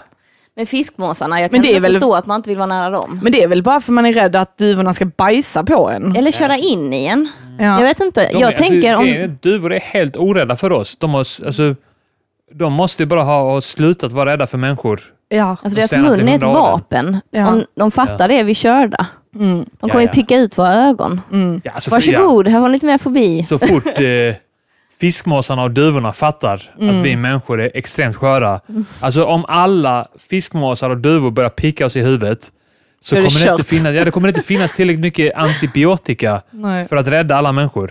[0.56, 2.66] Men fiskmåsarna, jag Men kan det är inte väl- förstå att man inte vill vara
[2.66, 3.20] nära dem.
[3.22, 6.16] Men det är väl bara för man är rädd att duvorna ska bajsa på en?
[6.16, 7.28] Eller köra in i en.
[7.58, 7.64] Ja.
[7.64, 9.20] Jag vet inte, De jag är, tänker alltså, om...
[9.22, 10.96] är, Duvor är helt orädda för oss.
[10.96, 11.74] De, har, alltså,
[12.54, 15.00] de måste ju bara ha slutat vara rädda för människor.
[15.28, 15.56] Ja.
[15.62, 17.20] Alltså deras mun är ett vapen.
[17.30, 17.48] Ja.
[17.48, 19.06] Om de fattar det är vi körda.
[19.34, 19.64] Mm.
[19.80, 20.12] De kommer Ja, ju ja.
[20.12, 21.20] picka ut våra ögon.
[21.32, 21.60] Mm.
[21.64, 23.38] Ja, alltså, Varsågod, här var lite mer fobi.
[23.38, 24.02] Ja, så fort eh,
[25.00, 26.94] fiskmåsarna och duvorna fattar Mm.
[26.96, 28.60] att vi människor är extremt sköra.
[29.00, 32.52] Alltså om alla fiskmåsar och duvor börjar picka oss i huvudet
[33.00, 36.88] så det kommer det, inte finnas, ja, det kommer inte finnas tillräckligt mycket antibiotika Nej.
[36.88, 37.90] för att rädda alla människor.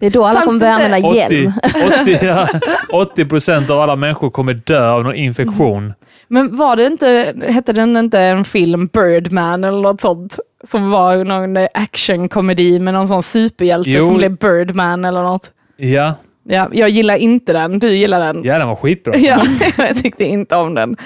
[0.00, 1.52] Det är då alla Fanns kommer börja använda 80, hjälm.
[2.02, 2.48] 80, ja,
[2.92, 5.94] 80 procent av alla människor kommer dö av någon infektion.
[6.28, 10.38] Men var det inte, hette den inte en film, Birdman eller något sånt?
[10.70, 14.06] Som var någon actionkomedi med någon sån superhjälte Jo.
[14.06, 15.50] som blev Birdman eller något.
[15.86, 16.14] Ja,
[16.44, 18.44] Ja, jag gillar inte den, du gillar den.
[18.44, 19.14] ja den var skitbra.
[19.18, 19.42] Ja,
[19.76, 20.96] jag tyckte inte om den.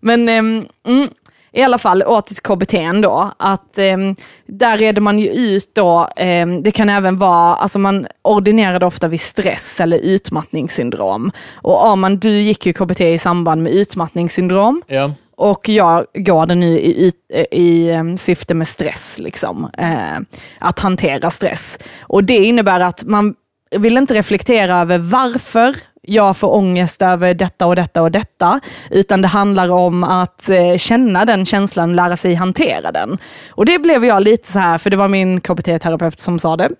[0.00, 1.06] Men ehm, mm,
[1.52, 4.16] i alla fall till KBT då, att ehm,
[4.46, 9.08] där reder man ju ut då, ehm, det kan även vara, alltså man ordinerade ofta
[9.08, 11.32] vid stress eller utmattningssyndrom.
[11.54, 14.82] Och Arman, du gick ju KBT i samband med utmattningssyndrom.
[14.86, 15.12] Ja.
[15.36, 19.70] Och jag går det nu i, i, i syfte med stress, liksom.
[19.78, 21.78] Eh, att hantera stress.
[22.00, 23.34] Och det innebär att man
[23.78, 29.22] vill inte reflektera över varför jag får ångest över detta och detta och detta, utan
[29.22, 33.18] det handlar om att eh, känna den känslan, lära sig hantera den.
[33.48, 36.70] Och det blev jag lite så här, för det var min KBT-terapeut som sa det.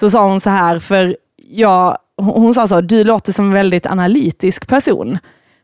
[0.00, 1.16] Så sa hon så här, för
[1.50, 5.18] jag, hon hon sa så, du låter som en väldigt analytisk person.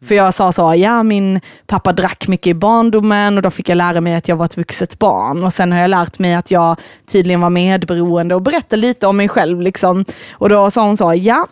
[0.07, 3.77] För jag sa så, ja min pappa drack mycket i barndomen och då fick jag
[3.77, 5.45] lära mig att jag var ett vuxet barn.
[5.45, 9.17] Och sen har jag lärt mig att jag tydligen var medberoende och berätta lite om
[9.17, 9.61] mig själv.
[9.61, 10.05] Liksom.
[10.33, 11.47] Och då sa hon så, ja,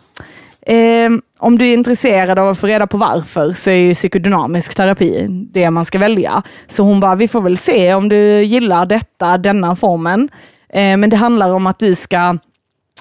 [0.61, 4.75] eh, om du är intresserad av att få reda på varför så är ju psykodynamisk
[4.75, 6.43] terapi det man ska välja.
[6.67, 10.29] Så hon bara, vi får väl se om du gillar detta, denna formen.
[10.69, 12.37] Eh, men det handlar om att du ska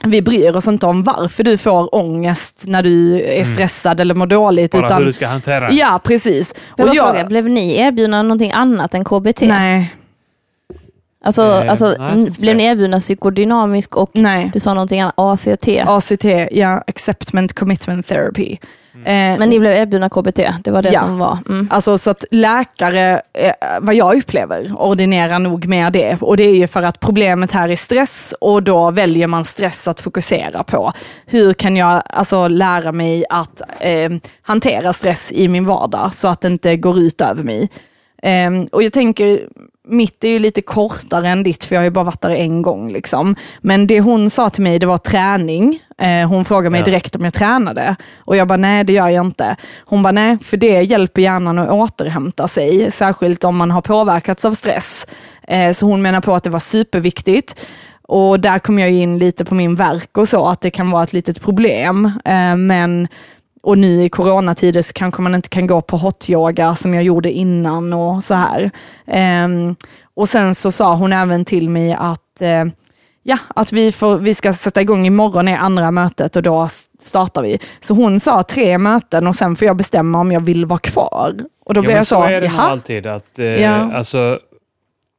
[0.04, 4.26] vi bryr oss inte om varför du får ångest när du är stressad eller mår
[4.26, 4.72] dåligt.
[4.72, 5.74] Bara utan, hur du ska hantera det.
[5.74, 6.54] Ja, precis.
[6.78, 9.40] Bara jag- fråga, blev ni erbjudna någonting annat än KBT?
[9.46, 9.94] Nej,
[11.24, 14.50] Alltså, Eh, alltså nej, blev ni erbjudna psykodynamisk och nej.
[14.54, 15.68] du sa någonting annat, ACT?
[15.86, 18.58] ACT, ja, Acceptment Commitment Therapy.
[18.94, 21.00] Eh, Men ni blev erbjudna KBT, det var det Ja.
[21.00, 21.38] som var.
[21.48, 21.68] Mm.
[21.70, 26.16] Alltså så att läkare, eh, vad jag upplever, ordinerar nog med det.
[26.22, 29.88] Och det är ju för att problemet här är stress och då väljer man stress
[29.88, 30.92] att fokusera på.
[31.26, 34.10] Hur kan jag alltså lära mig att eh,
[34.42, 37.68] hantera stress i min vardag så att det inte går ut över mig.
[38.22, 39.48] Ehm, och jag tänker,
[39.88, 42.62] mitt är ju lite kortare än ditt, för jag har ju bara varit där en
[42.62, 42.92] gång.
[42.92, 43.36] Liksom.
[43.60, 45.78] Men det hon sa till mig, det var träning.
[45.98, 46.84] Eh, hon frågade mig Ja.
[46.84, 47.96] direkt om jag tränade.
[48.18, 49.56] Och jag bara, nej det gör jag inte.
[49.84, 54.44] Hon bara, nej, för det hjälper hjärnan att återhämta sig, särskilt om man har påverkats
[54.44, 55.06] av stress.
[55.48, 57.60] Eh, så hon menar på att det var superviktigt.
[58.02, 61.02] Och där kom jag in lite på min verk och så, att det kan vara
[61.02, 62.04] ett litet problem.
[62.24, 63.08] Eh, men
[63.62, 67.30] och nu i coronatider så kanske man inte kan gå på hotyoga som jag gjorde
[67.32, 68.70] innan och så här.
[69.06, 69.76] Ehm,
[70.14, 72.64] och sen så sa hon även till mig att, eh,
[73.22, 76.68] ja, att vi, får, vi ska sätta igång imorgon är andra mötet och då
[77.00, 77.58] startar vi.
[77.80, 81.34] Så hon sa tre möten och sen får jag bestämma om jag vill vara kvar.
[81.64, 82.62] Och då Ja, blev jag så så, är det jaha.
[82.70, 83.06] alltid.
[83.06, 83.92] Att, eh, Ja.
[83.94, 84.38] alltså,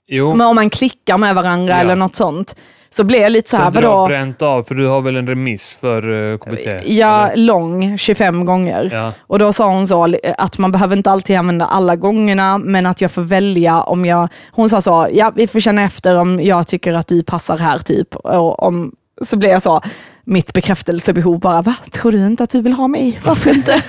[0.07, 1.79] jo, Men om man klickar med varandra Ja.
[1.79, 2.55] eller något sånt,
[2.95, 4.07] så blir jag lite så så här, att du har vadå?
[4.07, 6.67] bränt av, för du har väl en remiss för uh, KBT?
[6.85, 7.43] Ja, eller?
[7.43, 8.89] lång, 25 gånger.
[8.93, 9.13] ja.
[9.19, 13.01] Och då sa hon så att man behöver inte alltid använda alla gångerna, men att
[13.01, 14.29] jag får välja om jag...
[14.51, 17.77] Hon sa så, ja vi får känna efter om jag tycker att du passar här
[17.77, 18.15] typ.
[18.15, 19.81] Och om, så blev jag så,
[20.23, 21.75] mitt bekräftelsebehov bara, va?
[21.91, 23.19] Tror du inte att du vill ha mig?
[23.25, 23.81] Varför inte?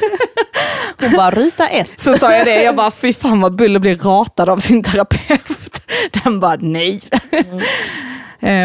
[1.00, 1.90] Hon bara, ruta ett.
[1.96, 5.80] Så sa jag det, jag bara, fy fan vad Buller blir ratad av sin terapeut.
[6.24, 7.00] Den bara, nej.
[7.32, 7.44] Eh,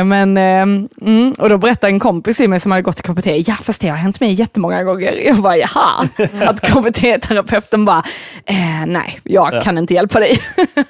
[0.05, 0.61] Men, eh,
[1.07, 3.81] mm, och då berättade en kompis i mig som hade gått till KBT, ja fast
[3.81, 5.13] det har hänt mig jättemånga gånger.
[5.25, 6.07] Jag bara, jaha.
[6.41, 8.03] Att KBT-terapeuten bara,
[8.45, 9.61] eh, nej, jag Ja.
[9.61, 10.37] kan inte hjälpa dig.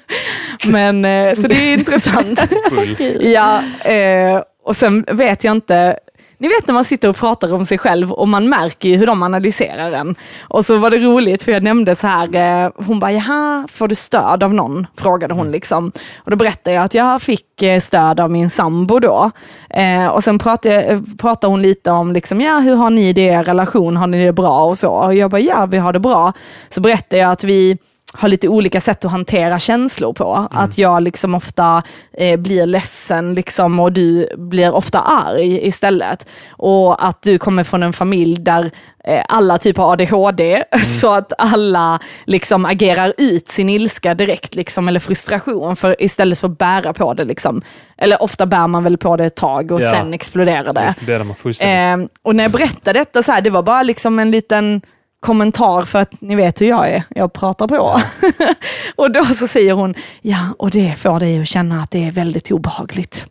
[0.66, 2.40] Men, eh, så det är intressant.
[3.20, 5.96] ja, eh, och sen vet jag inte,
[6.40, 9.06] ni vet när man sitter och pratar om sig själv och man märker ju hur
[9.06, 10.14] de analyserar en.
[10.40, 13.88] Och så var det roligt för jag nämnde så här, eh, hon bara, jaha, får
[13.88, 14.86] du stöd av någon?
[14.96, 15.92] Frågade hon liksom.
[16.16, 19.30] Och då berättade jag att jag fick eh, stöd av min sambo då.
[19.70, 23.20] Eh, och sen pratade, eh, pratade hon lite om, liksom, ja hur har ni det
[23.20, 24.90] i er relation, har ni det bra och så?
[24.90, 26.32] Och jag bara, ja vi har det bra.
[26.70, 27.78] Så berättade jag att vi
[28.12, 30.48] har lite olika sätt att hantera känslor på.
[30.50, 36.26] Att jag liksom ofta eh, blir ledsen liksom, och du blir ofta arg istället.
[36.50, 38.70] Och att du kommer från en familj där
[39.04, 40.64] eh, alla typ har ADHD,
[41.00, 46.48] så att alla liksom agerar ut sin ilska direkt, liksom, eller frustration, för, istället för
[46.48, 47.24] att bära på det.
[47.24, 47.62] Liksom.
[47.98, 49.92] Eller ofta bär man väl på det ett tag och Ja.
[49.92, 50.94] sen exploderar det.
[51.66, 54.80] Eh, och när jag berättade detta, så här, det var bara liksom en liten
[55.20, 58.00] kommentar för att ni vet hur jag är, jag pratar på.
[58.96, 62.10] och då så säger hon, ja och det får dig att känna att det är
[62.10, 63.26] väldigt obehagligt.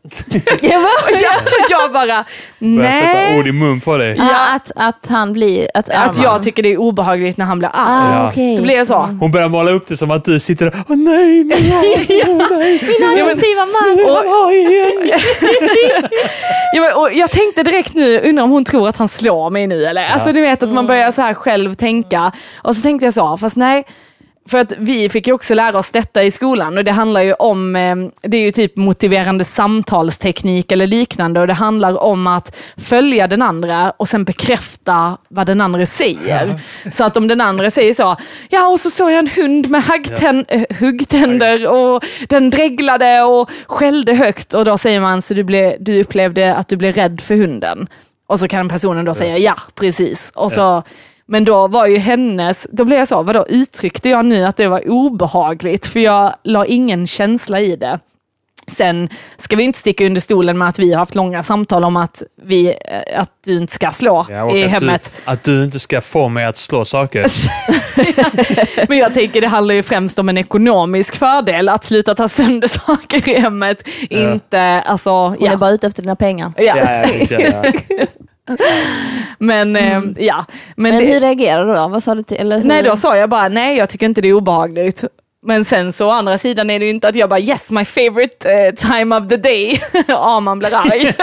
[0.61, 0.69] Ja,
[1.11, 1.33] jag,
[1.69, 2.25] jag bara,
[2.59, 3.39] Börjar sätta nej.
[3.39, 4.15] ord i mun på dig.
[4.17, 5.67] Ja, att, att han blir...
[5.73, 8.15] Att, Att jag tycker det är obehagligt när han blir arg.
[8.15, 8.29] ah, Ja.
[8.29, 8.57] okej.
[8.57, 8.99] Så blir jag så.
[9.19, 10.83] Hon börjar måla upp det som att du sitter där.
[10.89, 12.07] Åh nej, nej, nej.
[12.99, 14.05] Min aggressiva man!
[14.05, 14.23] Och.
[16.73, 19.67] Ja, men, och jag tänkte direkt nu, undrar om hon tror att han slår mig
[19.67, 20.07] nu eller?
[20.07, 22.31] Alltså du vet att man börjar så här själv tänka.
[22.55, 23.83] Och så tänkte jag så, fast nej.
[24.49, 27.33] För att vi fick ju också lära oss detta i skolan och det handlar ju
[27.33, 32.55] om, eh, det är ju typ motiverande samtalsteknik eller liknande och det handlar om att
[32.77, 36.61] följa den andra och sen bekräfta vad den andra säger.
[36.91, 38.15] Så att om den andra säger så,
[38.49, 43.49] ja och så såg jag en hund med haggtän- eh, huggtänder och den dreglade och
[43.67, 47.21] skällde högt och då säger man så du, blev, du upplevde att du blev rädd
[47.21, 47.87] för hunden.
[48.27, 50.31] Och så kan personen då säga ja, precis.
[50.35, 50.83] Och så,
[51.31, 54.67] Men då var ju hennes, då blev jag så, vadå uttryckte jag nu att det
[54.67, 55.87] var obehagligt?
[55.87, 57.99] För jag la ingen känsla i det.
[58.67, 61.97] Sen ska vi inte sticka under stolen med att vi har haft långa samtal om
[61.97, 65.11] att, vi, eh, att du inte ska slå Ja, i att, hemmet.
[65.25, 67.25] du, att du inte ska få mig att slå saker.
[68.87, 72.67] Men jag tänker det handlar ju främst om en ekonomisk fördel att sluta ta sönder
[72.87, 73.87] saker i hemmet.
[74.09, 75.57] Inte, alltså, Hon är ja.
[75.57, 76.53] bara ute efter dina pengar.
[76.57, 76.75] ja.
[78.49, 79.35] Ja, ja, ja, ja.
[79.39, 80.45] Men, eh, ja.
[80.75, 81.87] Men, Men det, hur reagerar du då?
[81.87, 82.37] Vad sa du till?
[82.37, 85.03] Eller, nej, då sa jag bara nej, jag tycker inte det är obehagligt.
[85.41, 87.85] Men sen så å andra sidan är det ju inte att jag bara yes, my
[87.85, 89.81] favorite eh, time of the day.
[90.07, 91.13] ja, man blir arg.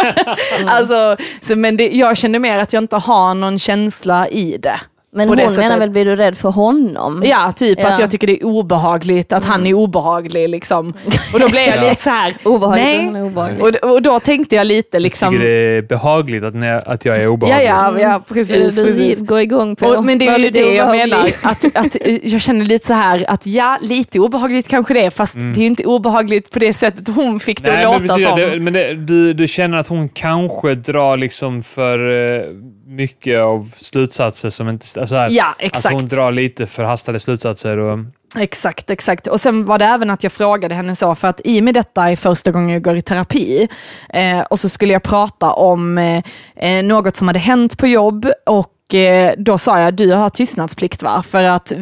[0.66, 4.80] alltså, så, men det, jag känner mer att jag inte har någon känsla i det.
[5.16, 5.78] Men hon det menar sättet.
[5.80, 7.22] väl, blir du rädd för honom?
[7.26, 7.88] Ja, typ Ja.
[7.92, 10.94] att jag tycker det är obehagligt, att han är obehaglig liksom.
[11.32, 11.88] Och då blev jag Ja.
[11.90, 13.22] lite så här, Obehagligt, nej.
[13.22, 13.62] obehaglig.
[13.84, 17.16] Och, och då tänkte jag lite Tycker liksom, det är behagligt att, ni, att jag
[17.16, 17.66] är ja obehaglig?
[17.68, 18.76] ja, ja Är det precis.
[18.76, 19.20] du precis.
[19.20, 19.86] går igång på?
[19.86, 22.92] Och, men det är ju det jag menar, att, att eh, jag känner lite så
[22.92, 26.58] här att ja, lite obehagligt kanske det är, fast det är ju inte obehagligt på
[26.58, 28.40] det sättet hon fick det Nej, att men, låta precis, som.
[28.40, 31.98] det, men det, du, du känner att hon kanske drar liksom för
[32.38, 32.42] eh,
[32.86, 35.00] mycket av slutsatser som inte...
[35.00, 35.94] Alltså här, Ja, Att exakt.
[35.94, 37.78] hon drar lite förhastade slutsatser.
[37.78, 37.98] Och,
[38.38, 39.26] Exakt, exakt.
[39.26, 41.74] Och sen var det även att jag frågade henne så, för att i och med
[41.74, 43.68] detta är första gången jag går i terapi,
[44.08, 46.22] eh, och så skulle jag prata om eh,
[46.56, 51.02] eh, något som hade hänt på jobb och eh, då sa jag, du har tystnadsplikt
[51.02, 51.24] va?
[51.28, 51.72] För att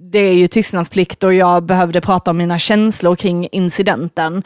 [0.00, 4.42] det är ju tystnadsplikt och jag behövde prata om mina känslor kring incidenten.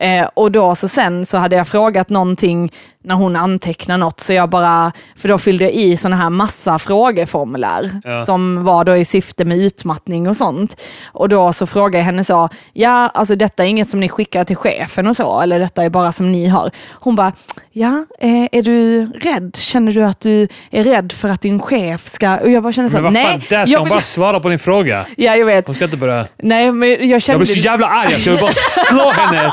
[0.00, 2.72] Eh, och då så sen så hade jag frågat någonting
[3.04, 6.78] när hon antecknar något, så jag bara, för då fyllde jag i sådana här massa
[6.78, 8.26] frågeformulär Ja.
[8.26, 10.76] som var då i syfte med utmattning och sånt.
[11.12, 14.44] Och då så frågade jag henne så, ja alltså detta är inget som ni skickar
[14.44, 16.70] till chefen och så, eller detta är bara som ni har.
[16.90, 17.32] Hon bara,
[17.72, 19.56] ja, eh, är du rädd?
[19.58, 22.36] Känner du att du är rädd för att din chef ska...
[22.36, 23.24] Och jag bara känner så, men vad nej.
[23.26, 25.06] fan, där ska jag hon vill- bara svara på din fråga.
[25.16, 25.66] Ja, jag vet.
[25.66, 26.26] Hon ska inte börja...
[26.42, 27.44] Nej, men jag Jag kände...
[27.44, 28.30] blir så jävla arg alltså.
[28.30, 28.52] Jag vill bara
[28.88, 29.52] slå henne.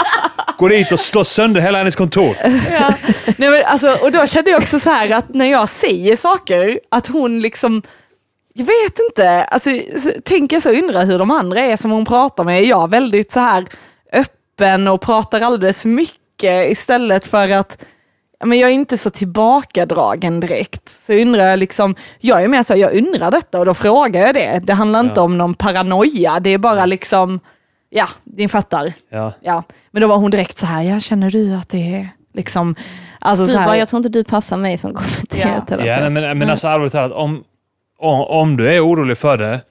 [0.58, 2.36] Gå dit och slå sönder hela hennes kontor.
[2.72, 2.94] Ja.
[3.38, 6.80] Nej, men alltså, och då kände jag också så här att när jag säger saker,
[6.92, 7.82] att hon liksom,
[8.54, 12.06] jag vet inte, alltså, så, tänker jag så undrar hur de andra är som hon
[12.06, 12.62] pratar med.
[12.62, 13.66] Är jag väldigt så här
[14.14, 17.84] öppen och pratar alldeles för mycket istället för att
[18.46, 20.90] men jag är inte så tillbakadragen direkt.
[20.90, 24.34] Så undrar jag liksom, jag är mer så, jag undrar detta och då frågar jag
[24.36, 24.62] det.
[24.64, 25.22] Det handlar inte Ja.
[25.22, 27.40] om någon paranoia, det är bara liksom,
[27.90, 28.94] ja, ni fattar.
[29.10, 29.34] Ja.
[29.42, 32.76] Ja, men då var hon direkt så här, ja känner du att det är liksom,
[33.20, 35.86] alltså Du så här, bara, jag tror inte du passar mig som kommenterterapeut.
[35.86, 37.44] Ja, nej, men, men alltså allvarligt talat, om,
[38.00, 39.62] om, om du är orolig för det,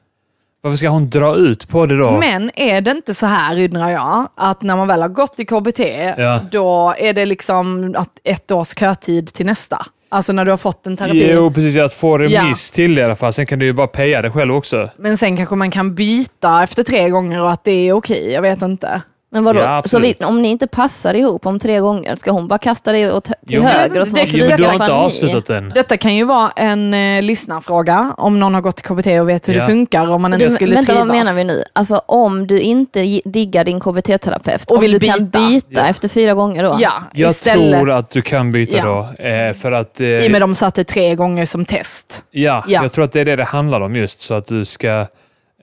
[0.61, 2.11] varför ska hon dra ut på det då?
[2.19, 5.45] men är det inte så här undrar jag, att när man väl har gått i
[5.45, 5.81] KBT,
[6.19, 6.41] Ja.
[6.51, 9.87] då är det liksom att ett års kötid till nästa.
[10.09, 11.33] Alltså när du har fått en terapi.
[11.33, 11.77] Jo, precis.
[11.77, 13.33] Att få remiss till det i alla fall.
[13.33, 14.91] Sen kan du ju bara peja det själv också.
[14.97, 18.43] Men sen kanske man kan byta efter tre gånger och att det är okej, jag
[18.43, 19.03] vet inte.
[19.37, 19.61] Men vadå?
[19.61, 22.93] Ja, så vi, om ni inte passar ihop om tre gånger, ska hon bara kasta
[22.93, 24.85] dig åt, till Jo, höger och så det- måste det- du du har skaffa inte
[24.95, 25.07] en ny?
[25.07, 25.69] avslutat den.
[25.75, 29.49] Detta kan ju vara en eh, lyssnarfråga, om någon har gått till KBT och vet
[29.49, 29.61] hur Ja.
[29.61, 31.09] det funkar, om man inte skulle vänta, trivas.
[31.09, 31.65] vad menar vi nu?
[31.73, 35.39] Alltså om du inte diggar din KBT-terapeut, Och om vill du kan byta.
[35.49, 35.87] byta Ja.
[35.87, 36.77] efter fyra gånger då?
[36.81, 38.85] Ja, Jag istället, tror att du kan byta Ja.
[39.19, 39.23] då.
[39.25, 40.01] Eh, för att...
[40.01, 42.25] Eh, i och med de satte tre gånger som test.
[42.31, 42.83] ja, Ja.
[42.83, 44.21] jag tror att det är det det handlar om just.
[44.21, 45.07] Så att du ska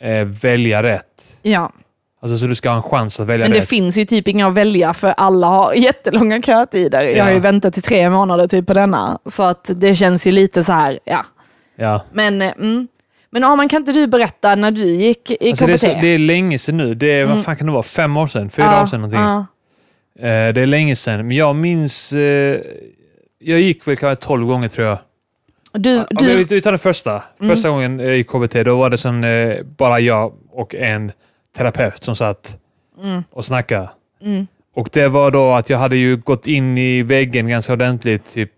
[0.02, 1.06] eh, välja rätt.
[1.42, 1.72] Ja.
[2.24, 3.70] Alltså så du ska ha en chans att välja Men det rätt.
[3.70, 7.04] finns ju typ inga att välja för alla har jättelånga kötider.
[7.04, 7.42] Jag har ju Ja.
[7.42, 9.20] väntat i tre månader typ på denna.
[9.32, 11.26] Så att det känns ju lite så här, ja.
[11.76, 12.02] Ja.
[12.12, 12.88] Men, eh, mm.
[13.30, 15.68] Men Arman, kan inte du berätta när du gick i Alltså KBT?
[15.68, 16.96] det, är så, det är länge sedan nu.
[16.96, 17.84] Det är, vad fan kan det vara?
[17.84, 18.50] Fem år sedan?
[18.50, 18.82] Fyra Mm.
[18.82, 19.20] År sedan någonting.
[19.20, 19.46] ja.
[20.20, 21.28] Eh, det är länge sedan.
[21.28, 22.14] Men jag minns...
[22.14, 22.60] Eh,
[23.40, 24.98] jag gick väl kanske tolv gånger tror jag.
[25.74, 27.24] Du, du, vi, tar den första.
[27.40, 31.12] Första gången eh, i KBT, då var det eh, bara jag och en
[31.58, 32.58] terapeut som satt
[33.30, 33.89] och snackade.
[34.22, 34.48] Mm.
[34.74, 38.52] Och det var då att jag hade ju gått in i väggen ganska ordentligt, typ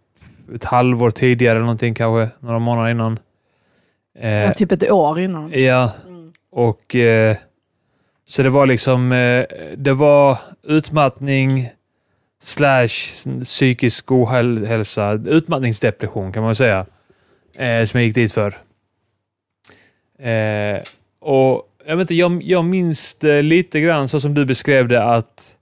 [0.55, 3.19] ett halvår tidigare eller någonting kanske, några månader innan.
[4.19, 5.51] Eh, ja, typ ett år innan.
[5.53, 5.91] Ja,
[6.51, 7.37] och eh,
[8.25, 9.45] så det var liksom, eh,
[9.77, 11.69] det var utmattning
[12.41, 12.87] slash
[13.43, 16.85] psykisk ohälsa, utmattningsdepression kan man säga,
[17.57, 18.57] eh, som jag gick dit för.
[20.19, 20.81] Eh,
[21.19, 25.03] och jag, vet inte, jag, jag minns det lite grann så som du beskrev det
[25.03, 25.55] att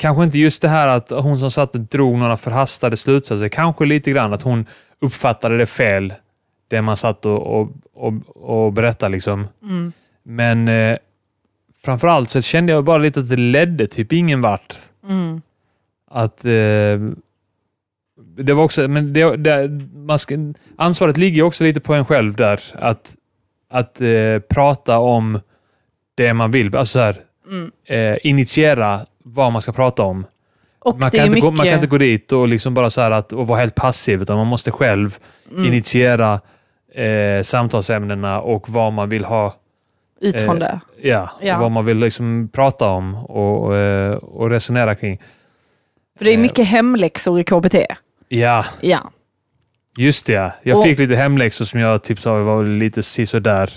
[0.00, 3.84] Kanske inte just det här att hon som satt och drog några förhastade slutsatser, kanske
[3.84, 4.66] lite grann att hon
[5.00, 6.14] uppfattade det fel,
[6.68, 9.12] det man satt och, och, och, och berättade.
[9.12, 9.48] Liksom.
[9.62, 9.92] Mm.
[10.22, 10.98] Men eh,
[11.82, 14.78] framförallt så kände jag bara lite att det ledde typ ingen vart.
[15.08, 15.42] Mm.
[16.10, 16.98] Att eh,
[18.36, 20.36] det var också, men det, det, ska,
[20.76, 22.60] ansvaret ligger också lite på en själv där.
[22.74, 23.16] Att,
[23.70, 25.40] att eh, prata om
[26.14, 26.76] det man vill.
[26.76, 27.16] Alltså så här,
[27.48, 27.70] Mm.
[27.86, 30.26] eh, initiera vad man ska prata om.
[30.78, 31.42] Och Man kan, inte mycket...
[31.42, 34.22] gå, man kan inte gå dit och liksom bara så att, och vara helt passiv,
[34.22, 35.18] utan man måste själv
[35.52, 35.64] Mm.
[35.64, 36.40] initiera
[36.94, 39.54] eh, samtalsämnena och vad man vill ha
[40.20, 40.80] Utifrån eh, det.
[41.08, 41.54] Ja, Ja.
[41.54, 45.18] och vad man vill liksom prata om och, eh, och resonera kring.
[46.18, 47.74] För det är eh, mycket hemläxor i KBT.
[48.28, 49.10] Ja, Ja.
[50.00, 50.52] Just det.
[50.62, 53.70] Jag Och- fick lite hemläxor som jag typ sa var lite sisådär.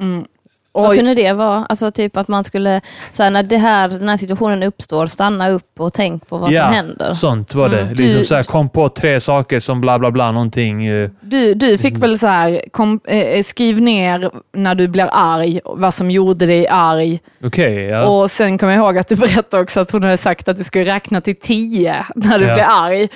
[0.00, 0.24] Mm.
[0.72, 1.66] Vad kunde det vara?
[1.68, 2.80] Alltså typ att man skulle,
[3.12, 6.52] så här, när det här, den här situationen uppstår, stanna upp och tänk på vad
[6.52, 7.12] Ja, som händer.
[7.12, 7.80] Sånt var det.
[7.80, 7.94] Mm.
[7.94, 10.86] Liksom Du- så här, kom på tre saker som bla bla bla någonting.
[10.86, 15.60] eh, du, du fick väl så här, kom, eh, skriv ner när du blir arg,
[15.64, 17.20] vad som gjorde dig arg.
[17.44, 18.04] Okej, ja.
[18.04, 20.64] Och sen kommer jag ihåg att du berättade också att hon hade sagt att du
[20.64, 22.54] skulle räkna till tio när du Ja.
[22.54, 23.08] blev arg.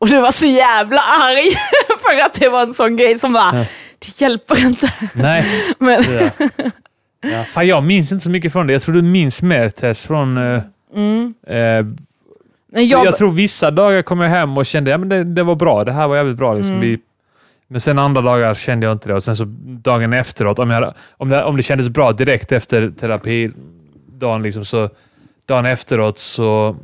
[0.00, 1.50] Och du var så jävla arg
[2.00, 3.64] för att det var en sån grej som bara, Ja.
[3.98, 4.92] det hjälper inte.
[5.14, 5.46] Nej.
[5.78, 6.48] Men, Ja.
[7.22, 8.72] Ja, fan, jag minns inte så mycket från det.
[8.72, 10.38] Jag tror du minns mer Tess från...
[10.38, 10.62] eh,
[10.94, 11.34] mm.
[11.46, 11.86] eh,
[12.82, 15.54] jag, jag, tror vissa dagar kom jag hem och kände att ja, det, det var
[15.54, 15.84] bra.
[15.84, 16.54] Det här var jävligt bra.
[16.54, 16.72] Liksom.
[16.72, 16.80] Mm.
[16.80, 16.98] Vi,
[17.68, 19.14] men sen andra dagar kände jag inte det.
[19.14, 22.92] Och sen så dagen efteråt, om, jag, om, det, om det kändes bra direkt efter
[23.00, 24.90] terapidagen, liksom, så
[25.46, 26.76] dagen efteråt så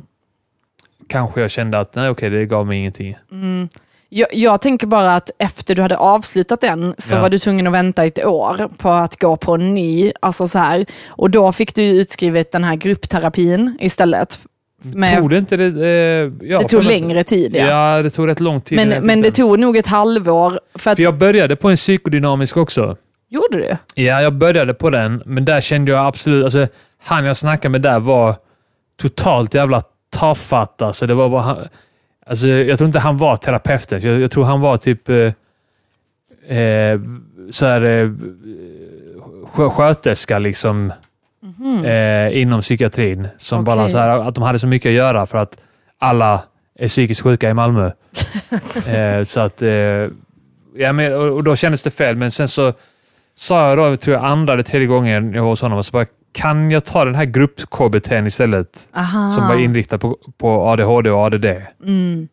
[1.07, 3.17] kanske jag kände att nej, okej, det gav mig ingenting.
[3.31, 3.69] Mm.
[4.09, 7.21] Jag, jag tänker bara att efter du hade avslutat den så Ja.
[7.21, 10.11] var du tvungen att vänta ett år på att gå på en ny.
[10.19, 10.85] Alltså så här.
[11.07, 14.39] Och då fick du utskrivet den här gruppterapin istället.
[14.81, 15.65] Med, Tog det inte det?
[15.65, 17.65] Eh, ja, det tog längre tid ja.
[17.95, 18.01] Ja.
[18.03, 18.77] det tog rätt lång tid.
[18.87, 20.59] men men det tog nog ett halvår.
[20.75, 22.97] För att, För jag började på en psykodynamisk också.
[23.29, 23.77] Gjorde du?
[24.03, 26.43] Ja, jag började på den, men där kände jag absolut...
[26.43, 26.67] Alltså,
[27.03, 28.35] han jag snackade med där var
[29.01, 29.83] totalt jävla
[30.19, 30.81] tafatt.
[30.81, 31.67] Alltså, det var bara, han-
[32.25, 33.99] alltså, jag tror inte han var terapeuten.
[34.03, 36.99] Jag, jag tror han var typ eh, eh,
[37.51, 38.09] så här, eh,
[39.53, 40.93] skö- sköterska liksom,
[41.85, 43.27] eh, inom psykiatrin.
[43.37, 43.91] Som bara Okej.
[43.91, 45.57] så här, att de hade så mycket att göra för att
[45.99, 46.41] alla
[46.79, 47.91] är psykiskt sjuka i Malmö.
[48.87, 49.69] eh, så att, eh,
[50.75, 52.73] ja, men, och, och då kändes det fel, men sen så
[53.35, 55.91] sa jag då, tror jag andra eller tredje gången jag var hos honom, och så
[55.91, 56.05] bara,
[56.37, 58.87] kan jag ta den här grupp-KBT istället?
[58.95, 59.31] Aha.
[59.31, 61.45] Som var inriktad på, på ADHD och ADD.
[61.85, 62.27] Mm.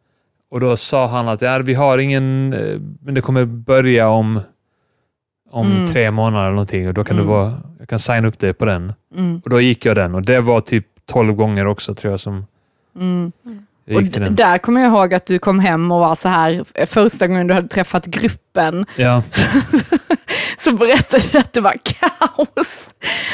[0.50, 4.40] Och då sa han att ja, vi har ingen, eh, men det kommer börja om,
[5.50, 5.86] om Mm.
[5.86, 7.26] tre månader eller någonting och då kan Mm.
[7.26, 8.92] du vara, jag kan signa upp dig på den.
[9.16, 9.40] Mm.
[9.44, 12.46] Och då gick jag den och det var typ 12 gånger också tror jag som
[12.96, 13.32] Mm.
[13.94, 17.26] Och där kommer jag ihåg att du kom hem och var så här, eh, första
[17.26, 19.22] gången du hade träffat gruppen, Ja,
[20.64, 22.90] så berättade du att det var kaos.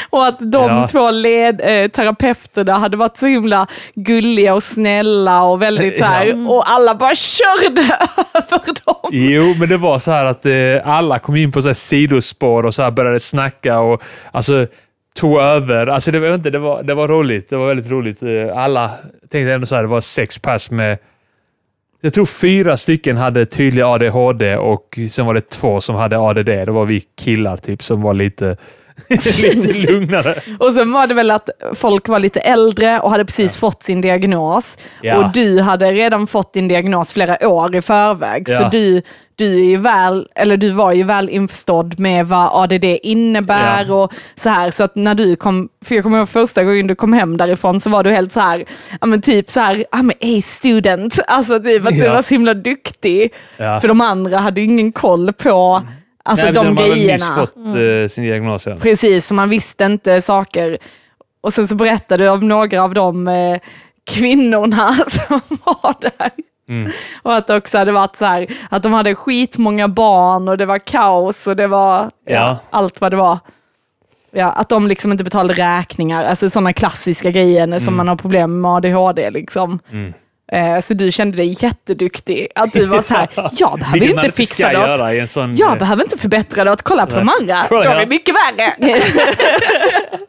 [0.09, 0.87] Och att de Ja.
[0.87, 6.25] två led, eh, terapeuterna hade varit så himla gulliga och snälla och väldigt så här,
[6.25, 6.49] Ja.
[6.49, 7.81] och alla bara körde
[8.33, 9.09] över dem.
[9.11, 10.53] Jo, men det var så här att eh,
[10.95, 14.67] alla kom in på så här sidospår och så här började snacka och alltså
[15.15, 15.87] tog över.
[15.87, 17.49] Alltså det var, inte, det var, det var roligt.
[17.49, 18.23] Det var väldigt roligt.
[18.23, 18.91] Eh, Alla
[19.31, 20.97] tänkte ändå så här, det var sex pers med
[22.01, 26.45] jag tror fyra stycken hade tydlig ADHD och sen var det två som hade ADD.
[26.45, 28.57] Det var vi killar typ som var lite,
[29.09, 30.35] lite lugnare.
[30.59, 34.01] Och sen var det väl att folk var lite äldre och hade precis fått sin
[34.01, 34.77] diagnos.
[35.01, 35.17] Ja.
[35.17, 38.47] Och du hade redan fått din diagnos flera år i förväg.
[38.47, 38.69] Så Ja.
[38.71, 39.01] du,
[39.45, 43.93] du, är ju väl, eller du var ju väl införstådd med vad ADD innebär Ja.
[43.95, 44.71] och så här.
[44.71, 47.81] Så att när du kom, för jag kommer ihåg första gången du kom hem därifrån
[47.81, 48.65] så var du helt så här,
[49.01, 51.19] ja men typ så här, I'm a student.
[51.27, 52.13] Alltså typ att du Ja.
[52.13, 53.33] var så himla duktig.
[53.57, 53.79] Ja.
[53.81, 55.81] För de andra hade ingen koll på
[56.23, 57.35] alltså, Nej, de de hade nyss grejerna.
[57.35, 58.67] fått eh, sin diagnos.
[58.67, 58.75] Ja.
[58.81, 60.77] Precis, så man visste inte saker.
[61.43, 63.57] Och sen så berättade du om några av de eh,
[64.11, 66.31] kvinnorna som var där.
[66.71, 66.91] Mm.
[67.21, 70.65] Och att det också hade varit så här, att de hade skitmånga barn och det
[70.65, 72.57] var kaos och det var ja.
[72.69, 73.39] Allt vad det var.
[74.31, 78.61] Ja, att de liksom inte betalade räkningar, alltså sådana klassiska grejer som man har problem
[78.61, 79.29] med ADHD.
[79.29, 79.79] Liksom.
[79.91, 80.13] Mm.
[80.51, 84.71] Eh, så du kände dig jätteduktig, att du var så här, jag behöver inte fixa
[84.71, 85.29] något.
[85.29, 85.55] sån...
[85.55, 87.15] Jag eh, behöver inte förbättra något, kolla på
[87.69, 88.73] Kolla, de är mycket värre.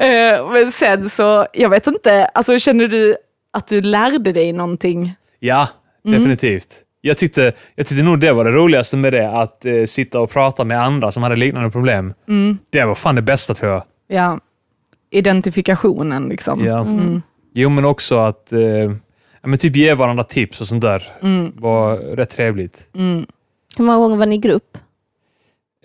[0.00, 3.16] Eh, Men sen så, jag vet inte, alltså känner du
[3.52, 5.14] att du lärde dig någonting?
[5.38, 5.68] Ja,
[6.04, 6.18] Mm.
[6.20, 6.68] definitivt.
[7.00, 10.30] Jag tyckte, jag tyckte nog det var det roligaste med det, att eh, sitta och
[10.30, 12.14] prata med andra som hade liknande problem.
[12.28, 12.58] Mm.
[12.70, 13.82] Det var fan det bästa tror jag.
[14.08, 14.40] Ja,
[15.10, 16.64] identifikationen liksom.
[16.64, 16.80] Ja.
[16.80, 17.22] Mm.
[17.54, 18.60] Jo, men också att eh,
[19.40, 21.52] ja, men typ ge varandra tips och sånt där Mm.
[21.56, 22.88] var rätt trevligt.
[22.94, 23.26] Mm.
[23.76, 24.78] Hur många gånger var ni i grupp?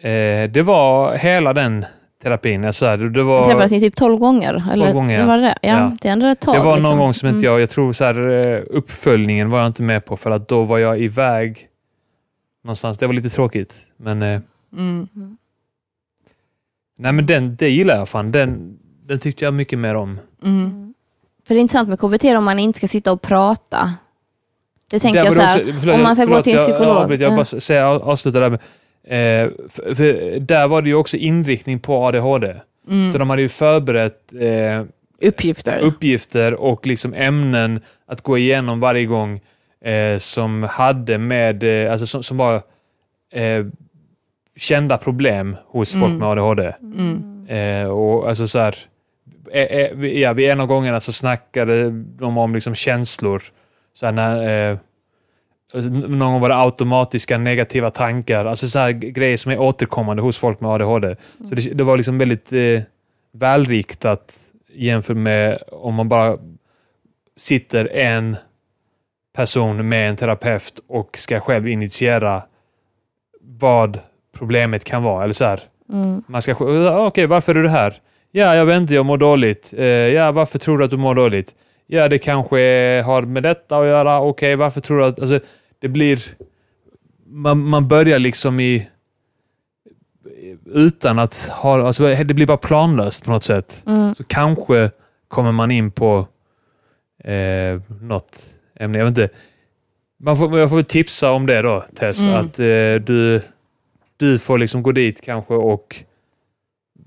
[0.01, 1.85] Eh, det var hela den
[2.23, 2.63] terapin.
[2.63, 4.63] Jag, så här, det, var, Träffades ni typ 12 gånger?
[4.73, 5.25] Eller, gånger, ja.
[5.25, 5.57] Var det?
[5.61, 5.91] Ja, Ja.
[6.01, 6.55] Det är ändå ett tag.
[6.55, 6.97] det var någon liksom.
[6.97, 7.51] gång som inte Mm.
[7.51, 10.63] jag, jag tror så här, eh, uppföljningen var jag inte med på för att då
[10.63, 11.67] var jag iväg
[12.63, 12.97] någonstans.
[12.97, 13.75] Det var lite tråkigt.
[13.97, 14.41] Men eh,
[14.73, 15.07] Mm.
[16.97, 18.31] nej, men den, det gillar jag fan.
[18.31, 20.19] Den, den tyckte jag mycket mer om.
[20.43, 20.93] Mm.
[21.47, 23.93] För det är intressant med KBT om man inte ska sitta och prata.
[24.91, 26.67] Det tänker jag så här, också- förlåt, om man ska gå förlåt, till en jag-
[26.69, 27.11] psykolog.
[27.11, 27.35] Jag, jag Ja.
[27.35, 28.59] bara säga, avsluta där med,
[29.07, 32.55] eh, för, för där var det ju också inriktning på ADHD.
[32.89, 33.11] Mm.
[33.11, 34.83] Så de hade ju förberett eh,
[35.21, 35.79] Uppgifter.
[35.79, 39.41] uppgifter och liksom ämnen att gå igenom varje gång
[39.85, 42.55] eh, som hade med, eh, alltså som, som var
[43.33, 43.65] eh,
[44.57, 46.17] kända problem hos folk Mm.
[46.17, 46.73] med ADHD.
[46.81, 47.45] Mm.
[47.47, 48.75] Eh, och alltså så här,
[50.13, 51.89] ja, vid en av gångerna så snackade
[52.19, 53.43] de om liksom känslor.
[53.93, 54.77] Så här när,
[55.73, 60.59] någon gång var det automatiska negativa tankar, alltså så grejer som är återkommande hos folk
[60.59, 61.15] med ADHD.
[61.49, 62.81] Så det, det var liksom väldigt eh,
[63.31, 64.33] välriktat
[64.73, 66.37] jämfört med om man bara
[67.37, 68.37] sitter en
[69.35, 72.41] person med en terapeut och ska själv initiera
[73.41, 73.99] vad
[74.37, 75.23] problemet kan vara.
[75.23, 75.59] Eller så här.
[75.93, 76.23] Mm.
[76.27, 78.01] Man ska, "Ja, okej, varför är du här?
[78.31, 79.73] Ja, jag vet inte, jag mår dåligt.
[79.77, 81.55] Eh, ja, varför tror du att du mår dåligt?
[81.87, 82.57] Ja, det kanske
[83.05, 84.21] har med detta att göra.
[84.21, 85.19] Okej, varför tror du att...
[85.19, 85.39] Alltså,
[85.83, 86.19] det blir...
[87.25, 88.89] Man, man börjar liksom i...
[90.65, 91.87] Utan att ha...
[91.87, 93.83] Alltså, det blir bara planlöst på något sätt.
[93.87, 94.15] Mm.
[94.15, 94.91] Så kanske
[95.27, 96.27] kommer man in på
[97.23, 98.97] eh, något ämne.
[98.97, 99.29] Jag vet inte.
[100.19, 102.19] Man får, jag får väl tipsa om det då, Tess.
[102.19, 102.33] Mm.
[102.33, 103.41] Att eh, du,
[104.17, 105.95] du får liksom gå dit kanske och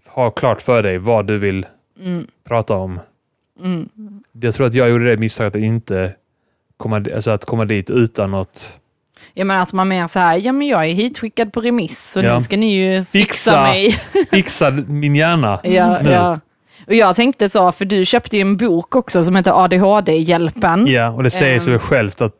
[0.07, 1.67] ha klart för dig vad du vill
[2.01, 2.27] Mm.
[2.45, 3.01] prata om.
[3.65, 3.89] Mm.
[4.33, 6.15] Jag tror att jag gjorde det misstaget att inte
[6.77, 8.79] komma, alltså att komma dit utan något.
[9.35, 12.21] Jag menar att man mer så här, ja men jag är hitskickad på remiss så
[12.21, 12.35] Ja.
[12.35, 13.63] nu ska ni ju fixa, Fixa.
[13.63, 13.91] mig.
[14.31, 15.61] Fixa min hjärna.
[15.65, 16.11] ja, nu.
[16.11, 16.41] ja.
[16.87, 20.87] Och jag tänkte så, för du köpte ju en bok också som heter ADHD-hjälpen.
[20.87, 22.33] Ja, och det säger sig väl självt att,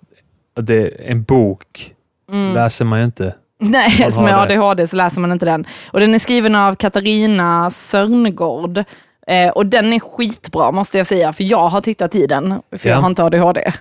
[0.59, 1.93] att det är en bok
[2.33, 2.55] Mm.
[2.55, 3.35] läser man ju inte.
[3.61, 4.37] Nej, som är det.
[4.61, 5.67] ADHD så läser man inte den.
[5.93, 8.85] Och den är skriven av Katarina Sörngård.
[9.29, 12.89] Eh, och den är skitbra måste jag säga, för jag har tittat i den, för
[12.89, 13.01] jag Ja.
[13.01, 13.73] har inte ADHD.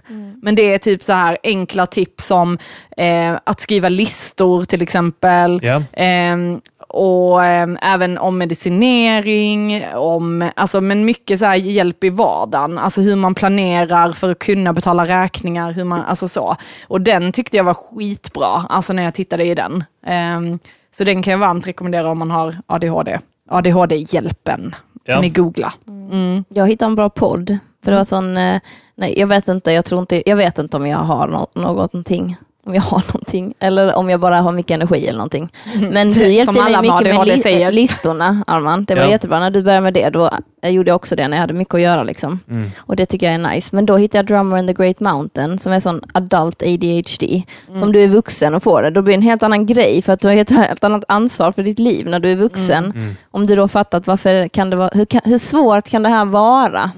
[0.41, 2.57] Men det är typ så här enkla tips som
[2.97, 5.59] eh, att skriva listor till exempel.
[5.63, 5.83] Ja.
[5.93, 12.77] Ehm, och ehm, även om medicinering, om, alltså, men mycket så här hjälp i vardagen.
[12.77, 15.71] Alltså hur man planerar för att kunna betala räkningar.
[15.71, 16.55] Hur man, alltså så.
[16.87, 19.83] Och den tyckte jag var skitbra, alltså när jag tittade i den.
[20.05, 20.59] Ehm,
[20.97, 23.19] så den kan jag varmt rekommendera om man har ADHD.
[23.49, 24.94] ADHD-hjälpen Ja.
[25.05, 25.73] Kan ni googla.
[25.87, 26.43] Mm.
[26.49, 27.57] Jag hittade en bra podd.
[27.83, 28.61] För det var sån, eh,
[28.95, 32.37] nej jag vet inte, jag tror inte, jag vet inte om jag har no någonting.
[32.65, 35.49] Om jag har någonting, eller om jag bara har mycket energi eller någonting.
[35.91, 37.71] Men du hjälpte Som alla mig med mycket med li säger.
[37.71, 38.85] listorna, Arman.
[38.85, 39.09] Det var Ja.
[39.09, 39.39] jättebra.
[39.39, 40.29] När du började med det, då
[40.61, 42.03] jag gjorde jag också det när jag hade mycket att göra.
[42.03, 42.39] Liksom.
[42.51, 42.71] Mm.
[42.77, 43.75] Och det tycker jag är nice.
[43.75, 47.43] Men då hittade jag Drummer in the Great Mountain, som är sån adult ADHD.
[47.67, 47.79] Mm.
[47.81, 48.89] Som du är vuxen och får det.
[48.89, 51.51] Då blir det en helt annan grej, för att du har ett helt annat ansvar
[51.51, 52.85] för ditt liv när du är vuxen.
[52.85, 53.15] Mm.
[53.31, 56.91] Om du då fattat varför kan det vara, hur, hur svårt kan det här vara?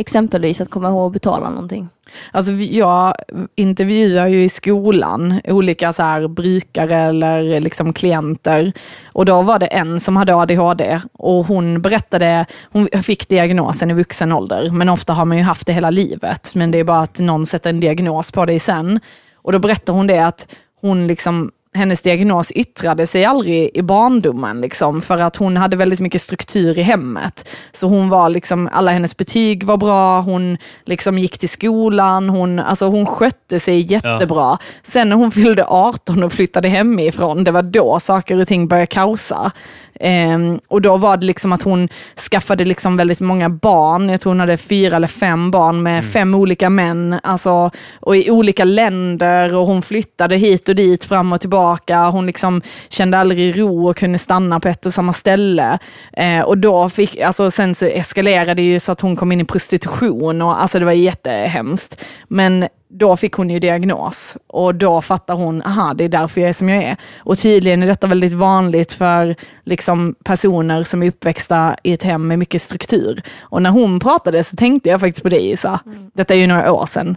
[0.00, 1.88] Exempelvis att komma ihåg att betala någonting.
[2.32, 3.14] Alltså jag
[3.54, 8.72] intervjuar ju i skolan olika så här brukare eller liksom klienter
[9.12, 13.94] och då var det en som hade ADHD och hon berättade, hon fick diagnosen i
[13.94, 17.00] vuxen ålder, men ofta har man ju haft det hela livet, men det är bara
[17.00, 19.00] att någon sätter en diagnos på dig sen.
[19.34, 24.60] Och då berättar hon det att hon liksom hennes diagnos yttrade sig aldrig i barndomen,
[24.60, 27.48] liksom, för att hon hade väldigt mycket struktur i hemmet.
[27.72, 32.58] Så hon var liksom, alla hennes betyg var bra, hon liksom gick till skolan, hon,
[32.58, 34.58] alltså hon skötte sig jättebra.
[34.82, 38.86] Sen när hon fyllde 18 och flyttade hemifrån, det var då saker och ting började
[38.86, 39.52] kaosa.
[40.00, 41.88] Ehm, och då var det liksom att hon
[42.30, 44.08] skaffade liksom väldigt många barn.
[44.08, 47.20] Jag tror hon hade fyra eller fem barn med fem olika män.
[47.22, 47.70] Alltså,
[48.00, 52.08] och i olika länder och hon flyttade hit och dit fram och tillbaka.
[52.08, 55.78] Hon liksom kände aldrig ro och kunde stanna på ett och samma ställe.
[56.12, 59.40] Eh, och då fick, alltså sen så eskalerade det ju så att hon kom in
[59.40, 62.04] i prostitution och alltså det var jättehemskt.
[62.28, 66.50] Men då fick hon ju diagnos och då fattar hon, aha det är därför jag
[66.50, 66.96] är som jag är.
[67.18, 72.28] Och tydligen är detta väldigt vanligt för liksom, personer som är uppväxta i ett hem
[72.28, 73.22] med mycket struktur.
[73.40, 75.80] Och när hon pratade så tänkte jag faktiskt på dig Isa.
[76.14, 77.16] Detta är ju några år sedan.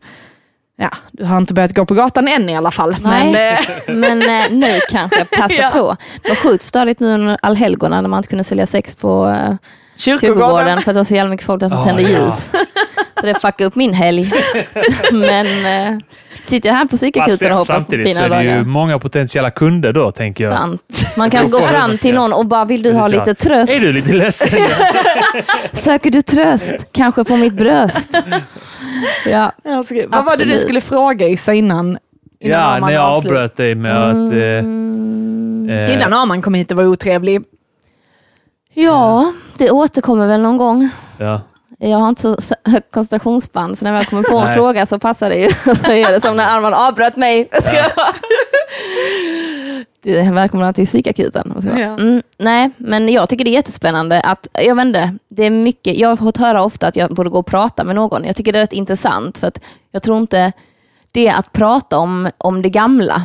[0.76, 2.96] Ja, du har inte börjat gå på gatan än i alla fall.
[3.02, 3.32] Nej.
[3.32, 5.70] Men, eh, Men eh, nu kanske jag passar Ja.
[5.74, 5.96] på.
[6.24, 9.56] Det var sjukt störigt nu under allhelgona när man inte kunde sälja sex på eh,
[9.98, 10.82] kyrkogården kyrkogården.
[10.82, 12.10] för att det var så jävla mycket folk där som Ah, tände ja.
[12.10, 12.52] ljus.
[13.24, 14.32] Så det fuckade upp min helg.
[15.12, 15.46] Men
[15.96, 16.00] eh,
[16.48, 18.64] sitter jag här på psykakuten och hoppas på samtidigt så fina är det ju dagar.
[18.64, 20.54] många potentiella kunder då, tänker jag.
[20.58, 20.82] Sant.
[21.18, 23.72] Man kan gå fram till någon och bara, vill du ha lite tröst?
[23.72, 24.60] Är du lite ledsen?
[25.72, 26.86] Söker du tröst?
[26.92, 28.18] Kanske på mitt bröst?
[29.26, 29.52] Ja.
[29.64, 30.62] Jag ska, vad var det du Absolut.
[30.62, 31.86] skulle fråga Isa innan?
[31.88, 32.00] innan
[32.40, 34.14] ja, Arman när jag avslut- avbröt dig med att...
[34.16, 35.70] Mm.
[35.70, 37.42] Eh, eh, Innan Arman kom hit och var otrevlig.
[38.74, 40.90] ja, det återkommer väl någon gång.
[41.18, 41.42] ja.
[41.90, 45.30] Jag har inte så högt koncentrationsspann, så när jag kommer på en fråga så passar
[45.30, 45.50] det ju.
[45.86, 47.50] Så är det som när Arman avbröt mig.
[50.02, 51.54] Det är välkomna till psykakuten.
[51.64, 51.72] Ja.
[51.72, 55.98] Mm, nej, men jag tycker det är jättespännande att, jag vet inte, det är mycket,
[55.98, 58.24] jag har fått höra ofta att jag borde gå och prata med någon.
[58.24, 59.60] Jag tycker det är rätt intressant för att
[59.92, 60.52] jag tror inte
[61.12, 63.22] det är att prata om, om det gamla,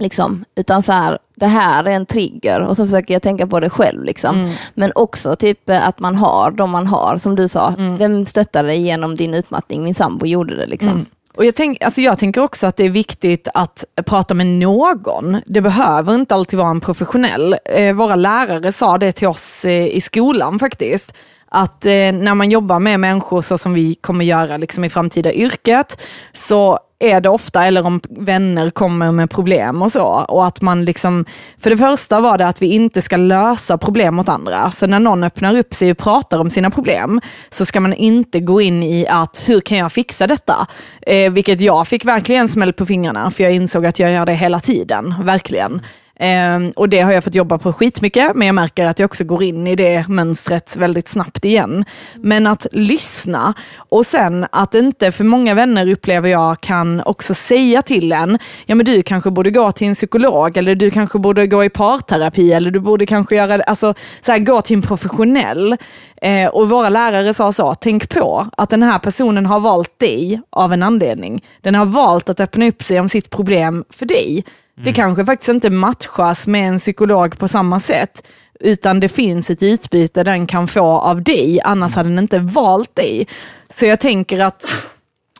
[0.00, 3.60] liksom, utan så här, det här är en trigger och så försöker jag tänka på
[3.60, 4.04] det själv.
[4.04, 4.54] Liksom.
[4.74, 8.68] Men också typ eh, att man har de man har, som du sa, vem stöttade
[8.68, 9.84] dig genom din utmattning?
[9.84, 10.66] Min sambo gjorde det.
[10.66, 11.06] Liksom.
[11.36, 15.40] Och jag, tänk, alltså jag tänker också att det är viktigt att prata med någon.
[15.46, 17.56] Det behöver inte alltid vara en professionell.
[17.64, 21.14] Eh, våra lärare sa det till oss eh, i skolan faktiskt.
[21.48, 25.32] Att eh, när man jobbar med människor så som vi kommer göra liksom i framtida
[25.32, 26.02] yrket,
[26.32, 30.04] så är det ofta, eller om vänner kommer med problem och så.
[30.28, 31.24] Och att man liksom,
[31.58, 34.70] för det första var det att vi inte ska lösa problem åt andra.
[34.70, 37.20] Så när någon öppnar upp sig och pratar om sina problem,
[37.50, 40.66] så ska man inte gå in i att, hur kan jag fixa detta?
[41.02, 44.34] Eh, vilket jag fick verkligen smäll på fingrarna, för jag insåg att jag gör det
[44.34, 45.82] hela tiden, verkligen.
[46.18, 49.24] Ehm, och det har jag fått jobba på skitmycket, men jag märker att jag också
[49.24, 51.84] går in i det mönstret väldigt snabbt igen.
[52.14, 57.82] Men att lyssna och sen att inte, för många vänner upplever jag kan också säga
[57.82, 61.46] till en, ja men du kanske borde gå till en psykolog eller du kanske borde
[61.46, 65.76] gå i parterapi eller du borde kanske göra, alltså så här, gå till en professionell.
[66.22, 70.40] Eh, och våra lärare sa så, tänk på att den här personen har valt dig
[70.50, 71.44] av en anledning.
[71.60, 74.44] Den har valt att öppna upp sig om sitt problem för dig.
[74.84, 78.26] Det kanske faktiskt inte matchas med en psykolog på samma sätt,
[78.60, 82.96] utan det finns ett utbyte den kan få av dig, annars hade den inte valt
[82.96, 83.28] dig.
[83.70, 84.64] Så jag tänker att,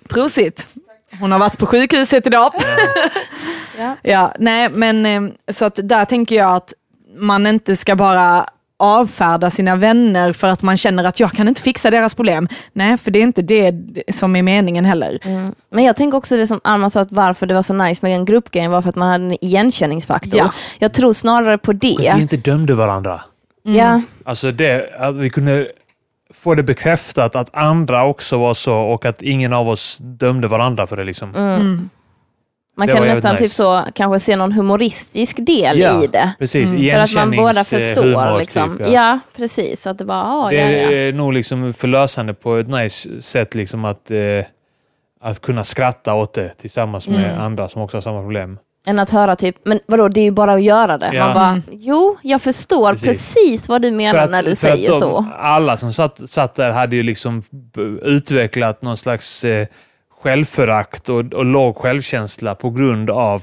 [0.08, 0.68] prosit,
[1.20, 2.52] hon har varit på sjukhuset idag.
[3.78, 3.96] Ja.
[4.02, 5.22] Ja, nej men eh,
[5.52, 6.72] så att där tänker jag att
[7.16, 8.46] man inte ska bara
[8.78, 12.48] avfärda sina vänner för att man känner att jag kan inte fixa deras problem.
[12.72, 13.74] Nej, för det är inte det
[14.14, 15.18] som är meningen heller.
[15.22, 15.54] Mm.
[15.70, 18.14] Men jag tänker också det som Alma sa, att varför det var så nice med
[18.16, 20.38] en gruppgrej var för att man hade en igenkänningsfaktor.
[20.38, 20.52] Ja.
[20.78, 22.20] Jag tror snarare på Att vi det.
[22.20, 23.20] inte dömde varandra.
[23.62, 24.00] Ja.
[24.24, 25.68] Alltså det, att vi kunde
[26.34, 30.86] få det bekräftat att andra också var så och att ingen av oss dömde varandra
[30.86, 31.04] för det.
[31.04, 31.34] Liksom.
[31.34, 31.90] Mm.
[32.78, 33.54] Man Det kan nästan typ nice.
[33.54, 36.32] så, kanske se någon humoristisk del Ja, i det.
[36.38, 37.78] Precis, För att man båda förstår.
[37.78, 38.78] igenkänningshumor, liksom.
[38.78, 39.18] typ, ja.
[39.36, 39.86] precis.
[39.86, 40.90] Att det bara, ah, Det ja, ja.
[40.92, 44.18] är nog liksom förlösande på ett nice sätt liksom att, eh,
[45.20, 47.40] att kunna skratta åt det tillsammans med Mm.
[47.40, 48.58] andra som också har samma problem.
[48.88, 51.10] Än att höra typ, men vadå, det är ju bara att göra det.
[51.12, 51.24] Ja.
[51.24, 53.08] Man bara, jo, jag förstår Precis.
[53.08, 55.24] precis, vad du menar när du säger de, så.
[55.38, 57.42] Alla som satt, satt där hade ju liksom
[58.02, 59.66] utvecklat någon slags eh,
[60.26, 63.42] självförakt och, och låg självkänsla på grund av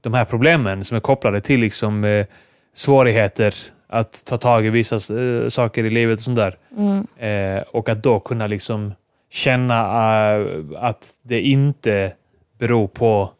[0.00, 2.26] de här problemen som är kopplade till liksom, eh,
[2.74, 3.54] svårigheter
[3.88, 6.56] att ta tag i vissa eh, saker i livet och sånt där.
[6.76, 7.06] Mm.
[7.16, 8.92] Eh, och att då kunna liksom
[9.30, 9.78] känna
[10.34, 10.46] eh,
[10.76, 12.12] att det inte
[12.58, 13.30] beror på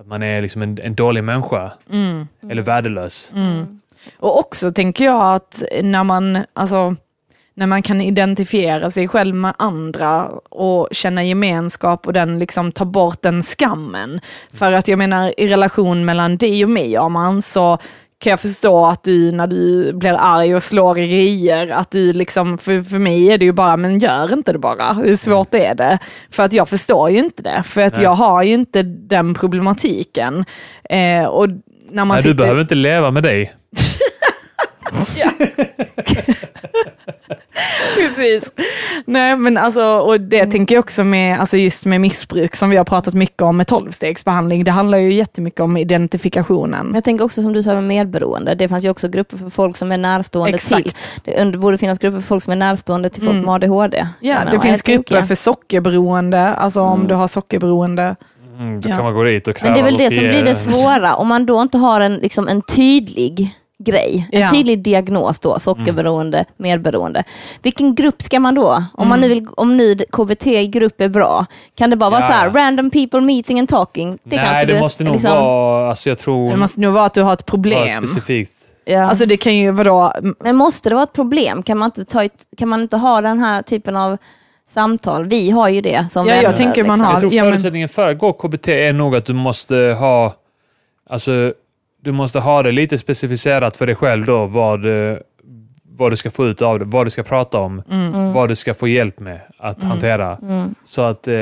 [0.00, 2.26] att man är liksom en, en dålig människa Mm.
[2.50, 3.32] eller värdelös.
[4.18, 6.96] Och också tänker jag att när man, alltså,
[7.56, 12.84] när man kan identifiera sig själv med andra och känna gemenskap och den liksom tar
[12.84, 14.20] bort den skammen.
[14.52, 17.78] För att jag menar i relation mellan dig och mig, Arman, så
[18.18, 22.12] kan jag förstå att du när du blir arg och slår i grejer, att du
[22.12, 24.92] liksom, för, för mig är det ju bara, men gör inte det bara.
[24.92, 25.98] Hur svårt är det?
[26.30, 28.02] För att jag förstår ju inte det, för att Nej.
[28.02, 30.44] jag har ju inte den problematiken.
[30.90, 31.48] Eh, och
[31.90, 32.34] när man Nej, sitter...
[32.34, 33.54] du behöver inte leva med dig.
[37.96, 38.52] Precis.
[39.06, 42.76] Nej men alltså, och det tänker jag också med, alltså just med missbruk som vi
[42.76, 44.64] har pratat mycket om med tolvstegsbehandling.
[44.64, 46.90] Det handlar ju jättemycket om identifikationen.
[46.94, 49.76] Jag tänker också som du sa med medberoende, det fanns ju också grupper för folk
[49.76, 50.96] som är närstående Exakt.
[51.24, 51.34] till.
[51.52, 53.44] Det borde finnas grupper för folk som är närstående till folk Mm.
[53.46, 54.06] med ADHD.
[54.20, 58.16] Ja, det finns grupper för sockerberoende, alltså om du har sockerberoende.
[58.58, 58.96] Mm, då Ja.
[58.96, 61.14] kan man gå dit och kräva Men det är väl det som blir det svåra,
[61.14, 63.50] om man då inte har en, liksom, en tydlig
[63.84, 64.50] grej, en Ja.
[64.50, 67.24] tydlig diagnos då, sockerberoende, medberoende.
[67.62, 68.84] Vilken grupp ska man då?
[68.94, 72.26] Om, man nu vill, om nu KBT-grupp är bra, kan det bara vara Ja.
[72.26, 74.18] så här, random people meeting and talking?
[74.24, 77.04] Det Nej, det du- måste nog liksom- vara, alltså jag tror, Det måste nog vara
[77.04, 78.06] att du har ett problem.
[78.06, 78.52] specifikt.
[78.84, 79.02] Ja.
[79.08, 81.62] Alltså det kan ju vadå, Men måste det vara ett problem?
[81.62, 84.16] Kan man inte, ta ett, kan man inte ha den här typen av
[84.74, 85.24] samtal?
[85.26, 87.04] Vi har ju det som Ja, jag vänner, tänker man liksom.
[87.04, 89.76] har- Jag tror ja, men- förutsättningen för att gå KBT är nog att du måste
[90.00, 90.32] ha,
[91.10, 91.52] alltså
[92.06, 95.16] du måste ha det lite specificerat för dig själv då vad, eh,
[95.82, 98.32] vad du ska få ut av det, vad du ska prata om, Mm.
[98.32, 100.38] vad du ska få hjälp med att hantera.
[100.84, 101.34] Så att, eh,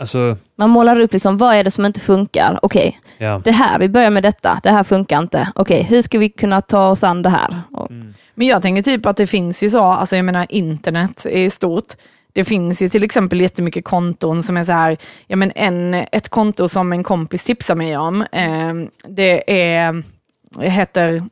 [0.00, 2.58] alltså, Man målar upp liksom, vad är det som inte funkar?
[2.62, 3.40] Okej, ja.
[3.44, 5.48] det här, vi börjar med detta, det här funkar inte.
[5.54, 7.60] Okej, hur ska vi kunna ta oss an det här?
[7.72, 7.88] Och,
[8.34, 11.92] Men jag tänker typ att det finns ju så, alltså jag menar internet är stort.
[12.32, 16.28] Det finns ju till exempel jättemycket konton som är så här, ja men en, ett
[16.28, 18.74] konto som en kompis tipsar mig om, eh,
[19.08, 20.02] det är,
[20.50, 21.22] det heter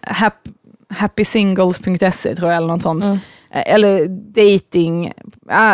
[0.00, 0.34] hap,
[0.88, 3.04] happysingles.se tror jag eller något sånt.
[3.04, 3.18] Eh,
[3.50, 5.12] Eller dating,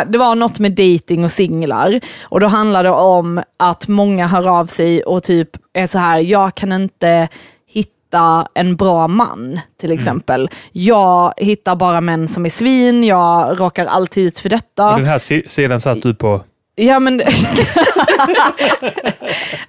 [0.07, 1.99] det var något med dating och singlar.
[2.21, 6.19] Och då handlar det om att många hör av sig och typ är så här,
[6.19, 7.27] jag kan inte
[8.11, 10.49] hitta en bra man till exempel.
[10.71, 14.95] Jag hittar bara män som är svin, jag råkar alltid ut för detta.
[14.95, 16.41] Den här si- sidan satt du på.
[16.75, 17.21] Ja men...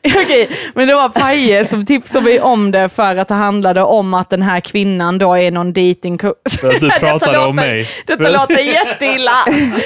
[0.04, 4.14] Okej, men det var Paje som tipsade mig om det för att det handlade om
[4.14, 6.28] att den här kvinnan då är någon dating För
[6.74, 7.86] att du Detta pratade om mig.
[8.06, 9.32] Detta låter jätteilla.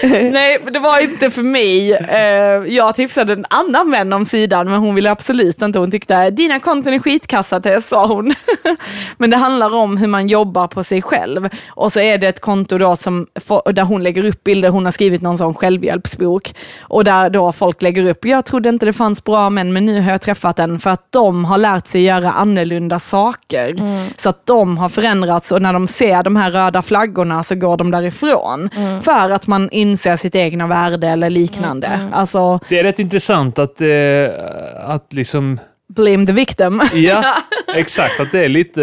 [0.32, 1.92] Nej, det var inte för mig.
[1.94, 5.78] Eh, Jag tipsade en annan vän om sidan, men hon ville absolut inte.
[5.78, 8.34] Hon tyckte, dina konton är skitkassa Tess, sa hon.
[9.16, 11.48] Men det handlar om hur man jobbar på sig själv.
[11.68, 13.26] Och så är det ett konto då som,
[13.72, 16.54] där hon lägger upp bilder, hon har skrivit någon sån självhjälpsbok.
[16.80, 20.00] Och där då folk lägger upp, jag trodde inte det fanns bra män, men nu
[20.00, 23.74] har jag träffat en för att de har lärt sig göra annorlunda saker.
[24.20, 27.76] Så att de har förändrats och när de ser de här röda flaggorna så går
[27.76, 28.70] de därifrån.
[29.02, 32.00] För att man inser sitt egna värde eller liknande.
[32.12, 33.88] Alltså, Det är rätt intressant att, eh,
[34.84, 36.80] att liksom, blame the victim.
[36.94, 37.24] ja,
[37.74, 38.80] exakt, att det är lite,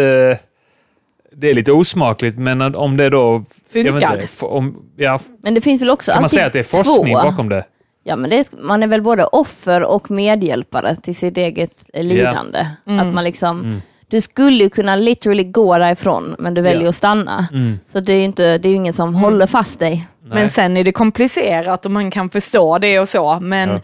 [1.36, 3.44] det är lite osmakligt, men om det då...
[3.72, 4.12] jag vet Funkar.
[4.14, 7.14] inte, om, ja, men det finns väl också kan man säga att det är forskning
[7.14, 7.22] två.
[7.22, 7.64] bakom det?
[8.06, 12.04] Ja, men det är, man är väl både offer och medhjälpare till sitt eget eh,
[12.04, 12.66] lidande.
[12.84, 16.88] Att man liksom, Du skulle ju kunna literally gå därifrån, men du väljer Ja.
[16.88, 17.46] att stanna.
[17.52, 17.78] Mm.
[17.86, 20.06] Så det är ju inte, det är ju ingen som håller fast dig.
[20.22, 20.34] Nej.
[20.34, 23.38] Men sen är det komplicerat och man kan förstå det och så.
[23.40, 23.80] Men Ja.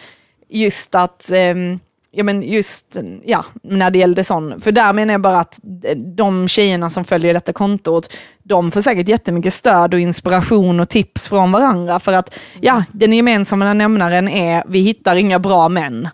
[0.49, 1.81] just att, ehm,
[2.12, 5.61] ja men just, ja, när det gällde sån, för där menar jag bara att
[6.16, 11.28] de tjejerna som följer detta kontot, de får säkert jättemycket stöd och inspiration och tips
[11.28, 12.00] från varandra.
[12.00, 16.08] För att, ja, den gemensamma nämnaren är, vi hittar inga bra män.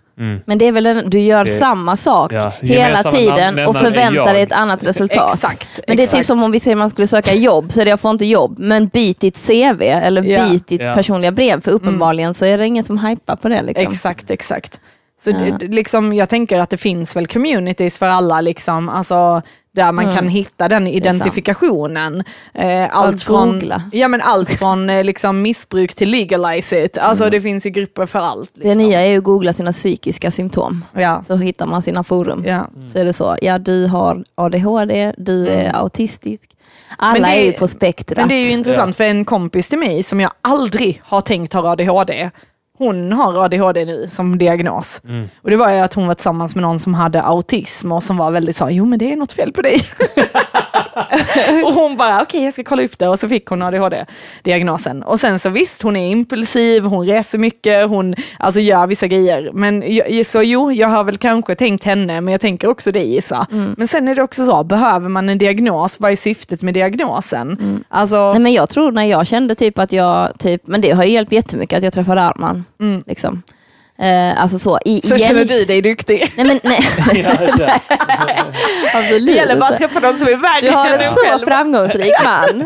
[0.45, 4.33] Men det är väl en, du gör Det- samma sak Ja, hela tiden och förväntar
[4.33, 5.33] dig ett annat resultat.
[5.33, 6.17] Exakt, Men det är exakt.
[6.19, 8.11] typ som om vi säger att man skulle söka jobb, så är det jag får
[8.11, 10.49] inte jobb, men byt ditt CV eller Ja.
[10.49, 10.93] byt ditt Ja.
[10.93, 13.61] personliga brev, för uppenbarligen så är det ingen som hypar på det.
[13.61, 13.91] Liksom.
[13.91, 14.81] Exakt, exakt.
[15.21, 15.37] Så Ja.
[15.59, 19.41] det, liksom, jag tänker att det finns väl communities för alla, liksom, alltså,
[19.71, 22.23] där man kan hitta den identifikationen.
[22.53, 26.97] Eh, allt, från, ja, men allt från eh, liksom, missbruk till legalize it.
[26.97, 28.49] Alltså det finns ju grupper för allt.
[28.53, 28.77] Det Liksom.
[28.77, 31.23] nya är ju att googla sina psykiska symptom, Ja.
[31.27, 32.43] så hittar man sina forum.
[32.47, 32.67] Ja.
[32.91, 36.43] Så är det så, ja du har ADHD, du är autistisk.
[36.97, 38.17] Alla Men det- är ju på spektrat.
[38.17, 41.53] Men det är ju intressant för en kompis till mig som jag aldrig har tänkt
[41.53, 42.29] har ADHD,
[42.77, 45.01] hon har ADHD nu som diagnos.
[45.41, 48.17] Och det var ju att hon var tillsammans med någon som hade autism och som
[48.17, 49.81] var väldigt så, jo men det är något fel på dig.
[51.63, 55.03] och hon bara, okej jag ska kolla upp det och så fick hon ADHD-diagnosen.
[55.03, 59.49] Och sen så visst, hon är impulsiv, hon reser mycket, hon alltså, gör vissa grejer.
[59.53, 59.83] Men
[60.25, 63.47] så jo, jag har väl kanske tänkt henne, men jag tänker också dig Issa.
[63.77, 67.83] Men sen är det också så, behöver man en diagnos, vad är syftet med diagnosen?
[67.89, 71.03] Alltså, Nej, men jag tror när jag kände typ att jag, typ, men det har
[71.03, 72.65] ju hjälpt jättemycket att jag träffade Arman.
[72.79, 73.03] Mm.
[73.05, 73.43] Liksom.
[73.99, 76.33] Eh, alltså så, i, så igen- känner du dig duktig.
[76.37, 76.79] Nej men nej,
[79.25, 81.45] Det gäller bara att träffa någon som är värre du har en så själv.
[81.45, 82.65] framgångsrik man.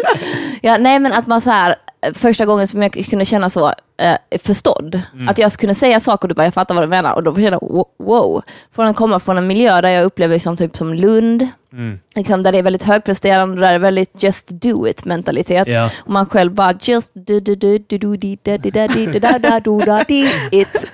[0.61, 1.75] Ja, nej men att man så här,
[2.14, 6.30] första gången som jag kunde känna så eh, förstådd, att jag kunde säga saker och
[6.30, 8.41] du bara, jag fattar vad du menar och då kände jag wo- wow.
[8.76, 11.99] Från att komma från en miljö där jag upplever som typ som Lund, Mm.
[12.16, 15.68] liksom, där det är väldigt högpresterande, där det är väldigt just do it mentalitet.
[15.68, 15.89] Ja.
[15.99, 19.20] Och man själv bara just do do do do do di da di da di
[19.20, 20.68] da da do da di it.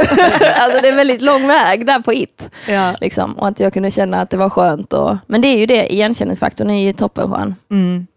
[0.60, 2.50] Alltså det är en väldigt lång väg där på it.
[2.68, 2.96] Ja.
[3.02, 3.34] Liksom.
[3.34, 4.94] Och att jag kunde känna att det var skönt.
[4.94, 7.56] Och, men det är ju det, igenkänningsfaktorn är ju toppenskön.
[7.72, 8.08] Mm.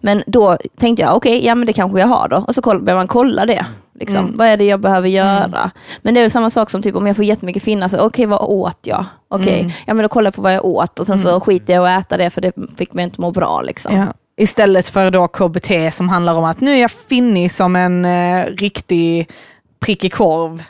[0.00, 2.36] Men då tänkte jag, okej, ja men det kanske jag har då.
[2.48, 3.66] Och så behöver man kolla det.
[4.00, 4.16] Liksom.
[4.16, 4.36] Mm.
[4.36, 5.70] Vad är det jag behöver göra?
[6.02, 8.26] Men det är väl samma sak som typ om jag får jättemycket finnar, så okej
[8.26, 9.04] vad åt jag?
[9.28, 9.72] Okej, Mm.
[9.86, 12.04] ja men då kollar jag på vad jag åt och sen så skiter jag att
[12.06, 13.60] äta det för det fick mig inte må bra.
[13.62, 13.96] Liksom.
[13.96, 14.06] Ja.
[14.36, 18.44] Istället för då KBT som handlar om att nu är jag finnig som en eh,
[18.46, 19.28] riktig
[19.80, 20.62] prickig korv.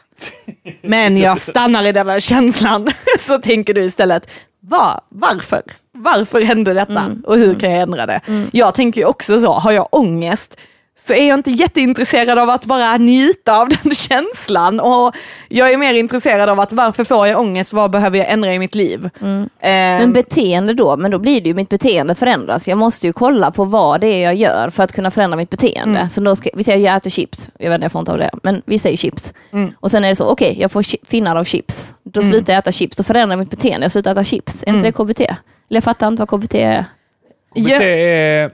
[0.82, 2.88] Men jag stannar i den här känslan.
[3.20, 4.30] Så tänker du istället,
[4.60, 5.62] Va, varför?
[6.02, 6.92] Varför hände detta?
[7.00, 7.22] Mm.
[7.26, 8.20] Och hur kan jag ändra det?
[8.52, 10.56] Jag tänker ju också så, har jag ångest
[11.00, 14.80] så är jag inte jätteintresserad av att bara njuta av den känslan.
[14.80, 15.14] Och
[15.48, 17.72] jag är mer intresserad av att varför får jag ångest?
[17.72, 19.10] Vad behöver jag ändra i mitt liv?
[19.20, 19.48] Mm.
[19.60, 22.68] Ehm, Men beteende då, men då blir det ju mitt beteende förändras.
[22.68, 25.50] Jag måste ju kolla på vad det är jag gör för att kunna förändra mitt
[25.50, 25.98] beteende.
[25.98, 26.10] Mm.
[26.10, 28.18] Så då ska, vi säger jag äter chips, jag vet inte, jag får inte av
[28.18, 29.32] det, men vi säger chips.
[29.52, 29.72] Mm.
[29.80, 31.94] Och sen är det så, okej, jag får finnar av chips.
[32.02, 34.62] Då slutar jag äta chips, då förändrar jag mitt beteende, jag slutar äta chips.
[34.62, 34.82] Är inte Mm.
[34.82, 35.34] det KBT?
[35.70, 36.82] Eller jag fattar inte vad KBT är.
[37.54, 37.82] KBT Ja.
[37.82, 38.50] är...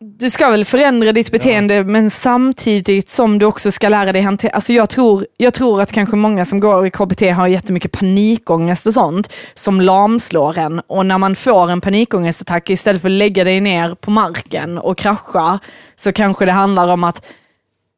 [0.00, 4.50] Du ska väl förändra ditt beteende men samtidigt som du också ska lära dig hantera,
[4.52, 8.86] alltså jag tror, jag tror att kanske många som går i KBT har jättemycket panikångest
[8.86, 13.44] och sånt som lamslår en och när man får en panikångestattack istället för att lägga
[13.44, 15.58] dig ner på marken och krascha
[15.96, 17.26] så kanske det handlar om att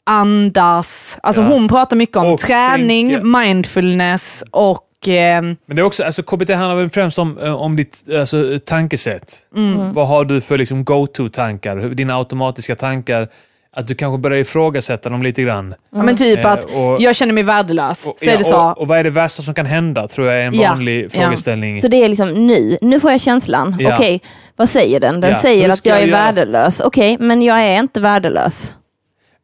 [0.07, 1.49] andas, alltså Ja.
[1.49, 3.25] hon pratar mycket om Och träning, tänka.
[3.39, 7.77] mindfulness och eh, Men det är också, alltså KBT handlar väl främst om, eh, om
[7.77, 9.37] ditt alltså, tankesätt.
[9.57, 9.93] Mm.
[9.93, 11.77] Vad har du för liksom, go-to-tankar?
[11.77, 13.29] Dina automatiska tankar.
[13.73, 15.75] Att du kanske börjar ifrågasätta dem lite grann.
[15.95, 18.07] ja, men typ Eh, att och- jag känner mig värdelös.
[18.07, 18.57] Och, så ja, det så.
[18.71, 21.05] och, och vad är det värsta som kan hända, tror jag är en Ja, vanlig
[21.05, 21.09] ja.
[21.23, 21.81] frågeställning.
[21.81, 23.77] Så det är liksom nu, nu får jag känslan.
[23.81, 23.95] Ja.
[23.95, 24.21] Okej,
[24.57, 25.21] vad säger den?
[25.21, 26.19] Den Ja, säger att jag jag är göra?
[26.25, 26.81] värdelös.
[26.81, 28.75] Okej, men jag är inte värdelös.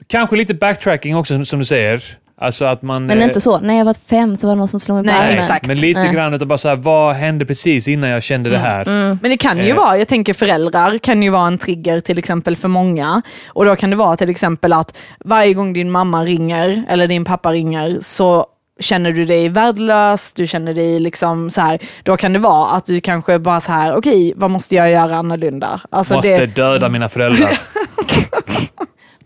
[0.07, 2.03] Kanske lite backtracking också, som du säger.
[2.41, 3.07] Alltså att man...
[3.07, 5.05] Men eh, inte så, när jag var fem så var det någon som slog mig
[5.05, 5.39] på Nej, armen.
[5.39, 5.67] exakt.
[5.67, 6.13] Men lite Nej.
[6.15, 8.89] grann utav bara så här, vad hände precis innan jag kände det här?
[8.89, 9.19] Mm.
[9.23, 9.77] Men det kan ju Eh.
[9.77, 13.23] vara, jag tänker föräldrar kan ju vara en trigger till exempel för många.
[13.49, 17.25] Och då kan det vara till exempel att varje gång din mamma ringer eller din
[17.25, 18.47] pappa ringer så
[18.81, 22.87] känner du dig värdelös, du känner dig liksom så här, då kan det vara att
[22.87, 25.81] du kanske bara så här, okej, vad måste jag göra annorlunda?
[25.91, 27.59] Alltså Måste det, döda mina föräldrar.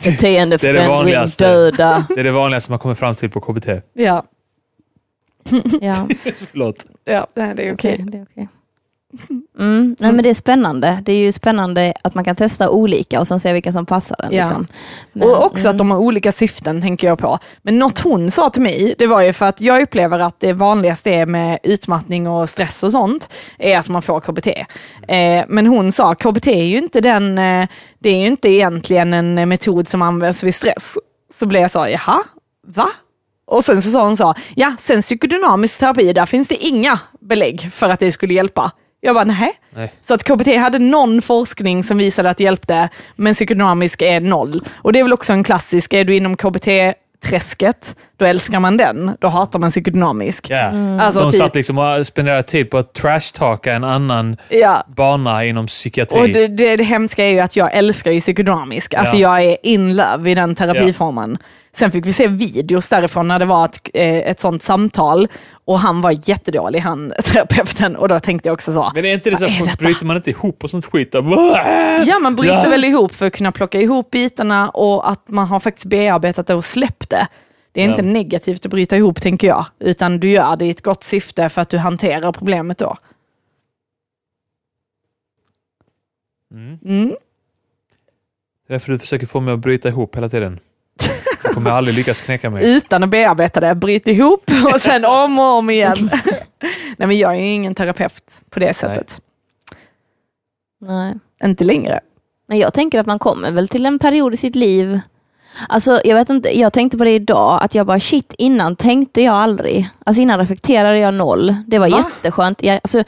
[0.04, 1.44] Beteendeförändring, vanligaste.
[1.48, 2.06] döda.
[2.08, 3.68] Det är det vanligaste man kommer fram till på KBT.
[3.92, 4.24] ja,
[5.80, 6.08] Ja,
[6.50, 6.86] Förlåt.
[7.04, 8.04] ja, nej, det är okej.
[8.08, 8.48] det är okej.
[9.58, 11.02] Mm, nej men det är spännande.
[11.04, 14.16] Det är ju spännande att man kan testa olika och sen se vilka som passar
[14.18, 14.32] en.
[14.32, 14.44] Ja.
[14.44, 14.66] Liksom.
[15.12, 15.70] Men, Och också mm.
[15.70, 17.38] att de har olika syften tänker jag på.
[17.62, 20.52] Men något hon sa till mig, det var ju för att jag upplever att det
[20.52, 24.46] vanligaste är med utmattning och stress och sånt, är att man får KBT.
[25.08, 29.14] Eh, men hon sa, KBT är ju inte den, eh, det är ju inte egentligen
[29.14, 30.98] en metod som används vid stress.
[31.34, 32.22] Så blev jag så, jaha,
[32.66, 32.88] va?
[33.46, 37.70] Och sen så sa hon så, ja, sen psykodynamisk terapi, där finns det inga belägg
[37.72, 38.72] för att det skulle hjälpa.
[39.00, 39.52] Jag bara, nej.
[39.70, 39.92] Nej.
[40.02, 44.62] Så att KBT hade någon forskning som visade att det hjälpte, men psykodynamisk är noll.
[44.74, 49.16] Och det är väl också en klassisk, är du inom KBT-träsket, då älskar man den,
[49.20, 50.50] då hatar man psykodynamisk.
[50.50, 50.72] Ja.
[51.00, 54.84] Alltså De typ, satt liksom och spenderade tid på att trashtalka en annan ja.
[54.96, 56.20] bana inom psykiatri.
[56.20, 58.94] Och det, det, det hemska är ju att jag älskar ju psykodynamisk.
[58.94, 59.40] Alltså Ja.
[59.40, 61.38] jag är in love i den terapiformen.
[61.76, 65.28] Sen fick vi se videos därifrån när det var ett, eh, ett sånt samtal
[65.64, 67.96] och han var jättedålig, han terapeuten.
[67.96, 70.30] Och då tänkte jag också så, Men är inte det så är bryter man inte
[70.30, 71.14] ihop och sånt skit?
[72.06, 72.70] Ja, man bryter Ja.
[72.70, 76.54] väl ihop för att kunna plocka ihop bitarna och att man har faktiskt bearbetat det
[76.54, 77.26] och släppt det.
[77.72, 77.90] Det är Ja.
[77.90, 81.48] inte negativt att bryta ihop tänker jag, utan du gör det i ett gott syfte
[81.48, 82.96] för att du hanterar problemet då.
[86.54, 86.78] Mm.
[86.84, 87.08] Mm.
[87.08, 90.58] Det är därför du försöker få mig att bryta ihop hela tiden.
[91.44, 92.76] Jag kommer aldrig lyckas knäcka mig.
[92.76, 94.44] Utan att bearbeta det, bryt ihop
[94.74, 95.96] och sen om och om igen.
[96.96, 99.20] Nej men jag är ju ingen terapeut på det sättet.
[100.80, 101.14] Nej.
[101.44, 102.00] inte längre.
[102.46, 105.00] Men jag tänker att man kommer väl till en period i sitt liv
[105.68, 109.22] Alltså jag vet inte, jag tänkte på det idag, att jag bara shit, innan tänkte
[109.22, 109.88] jag aldrig.
[110.04, 111.54] Alltså innan reflekterade jag noll.
[111.66, 111.96] Det var Va?
[111.96, 112.62] jätteskönt.
[112.62, 113.04] Jag, alltså,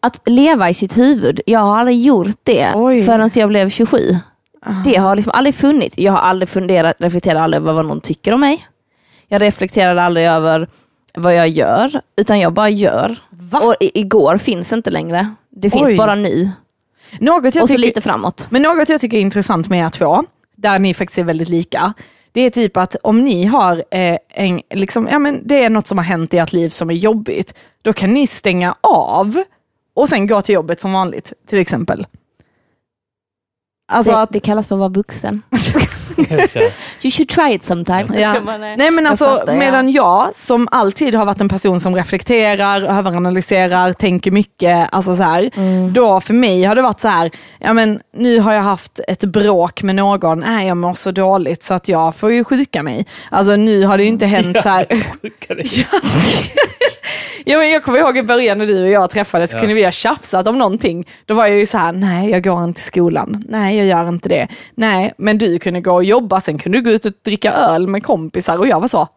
[0.00, 3.04] att leva i sitt huvud, jag har aldrig gjort det Oj.
[3.04, 4.16] förrän jag blev 27.
[4.84, 5.98] Det har liksom aldrig funnits.
[5.98, 8.66] Jag har aldrig funderat, reflekterat aldrig över vad någon tycker om mig.
[9.28, 10.68] Jag reflekterade aldrig över
[11.14, 13.18] vad jag gör, utan jag bara gör.
[13.30, 13.60] Va?
[13.60, 15.30] Och igår finns inte längre.
[15.50, 15.96] Det finns Oj.
[15.96, 16.50] bara nu.
[17.20, 18.46] Något jag och så tycker, lite framåt.
[18.50, 20.24] Men något jag tycker är intressant med er två,
[20.56, 21.94] där ni faktiskt är väldigt lika,
[22.32, 25.86] det är typ att om ni har eh, en, liksom, ja men det är något
[25.86, 29.42] som har hänt i ert liv som är jobbigt, då kan ni stänga av
[29.94, 32.06] och sen gå till jobbet som vanligt, till exempel.
[33.88, 35.42] Alltså det, att, det kallas för att vara vuxen.
[37.02, 38.04] You should try it sometime.
[38.20, 38.32] Ja.
[38.58, 39.58] Nej men jag alltså fattar, ja.
[39.58, 45.22] medan jag som alltid har varit en person som reflekterar, överanalyserar, tänker mycket, alltså så
[45.22, 45.92] här, Mm.
[45.92, 49.24] då för mig har det varit så här, ja men nu har jag haft ett
[49.24, 53.06] bråk med någon, nej jag mår så dåligt så att jag får ju sjuka mig.
[53.30, 54.86] Alltså nu har det ju inte hänt så här.
[57.48, 59.60] Ja, men jag kommer ihåg i början när du och jag träffades så Ja.
[59.60, 61.06] kunde vi ha tjafsat om någonting.
[61.26, 64.08] Då var jag ju så här, nej jag går inte till skolan, nej jag gör
[64.08, 64.48] inte det.
[64.74, 67.86] Nej, men du kunde gå och jobba, sen kunde du gå ut och dricka öl
[67.86, 69.08] med kompisar och jag var så,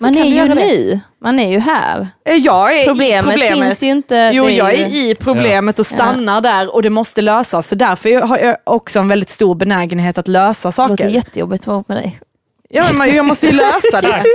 [0.00, 2.08] Man kan är ju nu, man är ju här.
[2.24, 3.64] "Eh, jag är Problemet, i problemet.
[3.68, 4.30] finns ju inte.
[4.34, 7.68] Jo, är jag är i problemet och stannar där och det måste lösas.
[7.68, 11.08] Så därför har jag också en väldigt stor benägenhet att lösa Det låter saker.
[11.14, 12.18] jättejobbigt att vara ihop med dig.
[12.74, 14.24] Ja, men jag måste ju lösa det.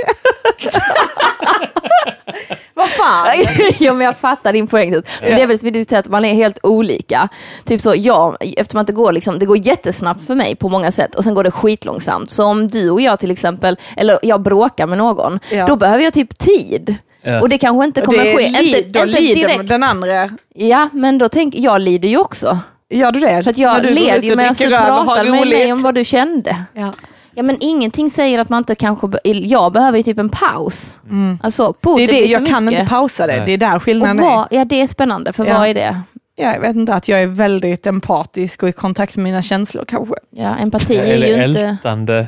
[2.74, 3.28] Vad fan?
[3.80, 4.92] ja, men jag fattar din poäng.
[4.92, 7.30] Men Det är väl som vi diskuterat, att man är helt olika.
[7.66, 10.92] Typ så, ja, eftersom att det går, liksom, det går jättesnabbt för mig på många
[10.92, 12.32] sätt och sen går det skitlångsamt.
[12.32, 15.66] Så om du och jag till exempel, eller jag bråkar med någon, Ja.
[15.66, 16.96] då behöver jag typ tid.
[17.22, 17.42] Ja.
[17.42, 18.50] Och det kanske inte kommer Det ske.
[18.50, 19.70] li- Inte, då inte lider direkt.
[19.70, 20.30] den andra.
[20.56, 22.60] Ja, men då tänker jag lider ju också.
[22.90, 23.44] Gör du det?
[23.44, 25.96] För att jag du går led ut ju medan du pratade med mig om vad
[25.96, 26.64] du kände.
[26.74, 26.94] Ja.
[27.38, 30.98] Ja men ingenting säger att man inte kanske, be- jag behöver ju typ en paus.
[31.42, 33.36] Alltså, på, Det är det, jag kan inte pausa det.
[33.38, 33.44] Nej.
[33.46, 34.24] Det är där skillnaden är.
[34.24, 35.60] vad, ja det är spännande, för Ja.
[35.60, 36.02] vad är det?
[36.36, 39.86] Ja, jag vet inte, att jag är väldigt empatisk och i kontakt med mina känslor
[39.88, 40.16] kanske.
[40.30, 41.62] Ja, empati är Eller ju inte...
[41.62, 42.28] ältande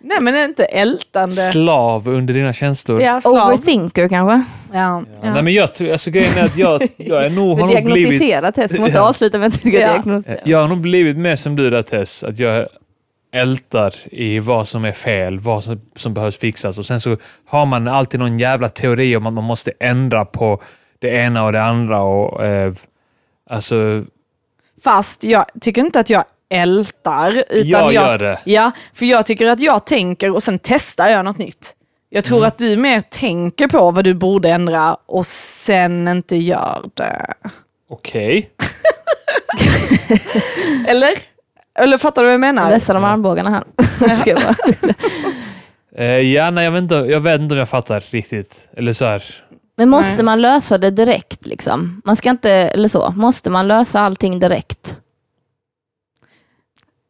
[0.00, 1.34] Nej men inte ältande.
[1.34, 3.02] slav under dina känslor.
[3.02, 3.34] Ja, slav.
[3.48, 4.42] Overthinker kanske?
[4.72, 5.30] Ja, ja.
[5.32, 7.94] Nej, men jag, tror, alltså, grejen är att jag, jag är nog, har nog blivit,
[8.10, 9.08] Diagnostiserat Tess, måste Ja.
[9.08, 9.92] avsluta med att vi ska Ja.
[9.92, 10.40] diagnostisera.
[10.44, 12.66] jag har nog blivit mer som du där Tess, att jag
[13.40, 17.16] ältar i vad som är fel, vad som, som behövs fixas och sen så
[17.46, 20.62] har man alltid någon jävla teori om att man måste ändra på
[20.98, 22.72] det ena och det andra och eh,
[23.50, 24.04] alltså,
[24.84, 27.44] Fast jag tycker inte att jag ältar.
[27.50, 28.38] Utan jag jag, gör det.
[28.44, 31.74] Ja, för jag tycker att jag tänker och sen testar jag något nytt.
[32.10, 32.48] Jag tror Mm.
[32.48, 37.34] att du mer tänker på vad du borde ändra och sen inte gör det.
[37.90, 38.50] Okej.
[40.88, 41.10] Eller?
[41.78, 42.70] Eller fattar du vad jag menar?
[42.70, 44.16] Vässa de armbågarna här.
[44.20, 44.94] Ska jag bara-
[45.96, 48.68] Eh, ja, nej, jag vet, inte, jag vet inte om jag fattar riktigt.
[48.76, 49.22] Eller så här.
[49.76, 50.24] Men måste Nej.
[50.24, 52.02] man lösa det direkt liksom?
[52.04, 54.96] Man ska inte, eller så, måste man lösa allting direkt?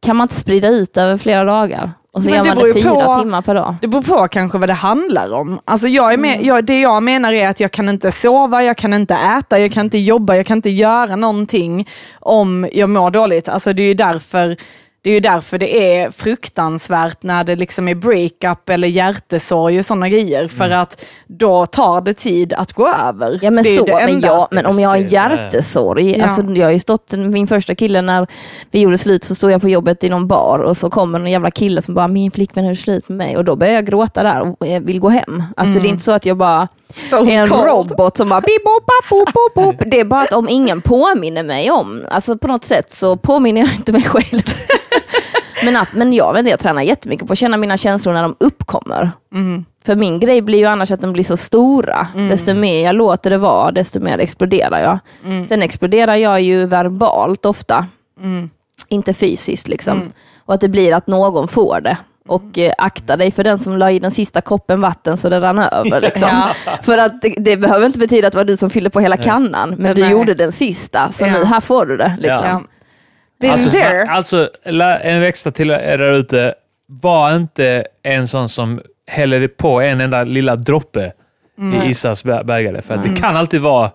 [0.02, 1.92] Kan man inte sprida ut över flera dagar?
[2.12, 3.74] Och så Men gör det man det ju fyra på- timmar per dag?
[3.80, 5.60] Det beror på kanske vad det handlar om.
[5.64, 6.46] Alltså jag är med, Mm.
[6.46, 9.72] jag, det jag menar är att jag kan inte sova, jag kan inte äta, jag
[9.72, 11.88] kan inte jobba, jag kan inte göra någonting
[12.20, 13.48] om jag mår dåligt.
[13.48, 14.56] Alltså det är ju därför
[15.02, 19.84] det är ju därför det är fruktansvärt när det liksom är breakup eller hjärtesorg och
[19.84, 20.48] sådana grejer.
[20.48, 23.38] För att då tar det tid att gå över.
[23.42, 25.02] Ja men det så, men, jag, men om jag har det.
[25.02, 26.24] hjärtesorg, Ja.
[26.24, 28.26] alltså, jag har ju stått, min första kille när
[28.70, 31.30] vi gjorde slut så stod jag på jobbet i någon bar och så kommer en
[31.30, 34.22] jävla kille som bara, min flickvän är slut med mig och då börjar jag gråta
[34.22, 35.42] där och eh, vill gå hem.
[35.56, 37.66] Alltså det är inte så att jag bara Stone en cold.
[37.66, 39.76] robot som bara bip, bop, bop, bop, bop.
[39.90, 43.60] Det är bara att om ingen påminner mig om, alltså på något sätt så påminner
[43.60, 44.42] jag inte mig själv.
[45.64, 48.22] men, att, men jag vet inte, jag tränar jättemycket på att känna mina känslor när
[48.22, 49.10] de uppkommer.
[49.34, 49.64] Mm.
[49.84, 52.06] För min grej blir ju annars att de blir så stora.
[52.14, 54.98] Desto mer jag låter det vara, desto mer exploderar jag.
[55.48, 57.86] Sen exploderar jag ju verbalt ofta,
[58.22, 58.50] Mm.
[58.88, 60.02] inte fysiskt liksom.
[60.44, 61.96] Och att det blir att någon får det.
[62.28, 65.40] Och eh, akta dig för den som la i den sista koppen vatten så det
[65.40, 66.00] rann över.
[66.00, 66.28] Liksom.
[66.66, 66.76] Ja.
[66.82, 69.16] För att det, det behöver inte betyda att det var du som fyllde på hela
[69.16, 70.10] kannan, men du Nej.
[70.12, 71.32] gjorde den sista, så Ja.
[71.32, 72.16] nu här får du det.
[72.20, 72.44] Liksom.
[72.46, 72.62] Ja.
[73.40, 74.02] Been Alltså, there.
[74.10, 76.54] alltså, en extra till er där ute.
[76.86, 81.12] Var inte en sån som häller på en enda lilla droppe
[81.58, 81.82] Mm.
[81.82, 82.82] i Isas bä- bägare.
[82.82, 83.90] För att det kan alltid vara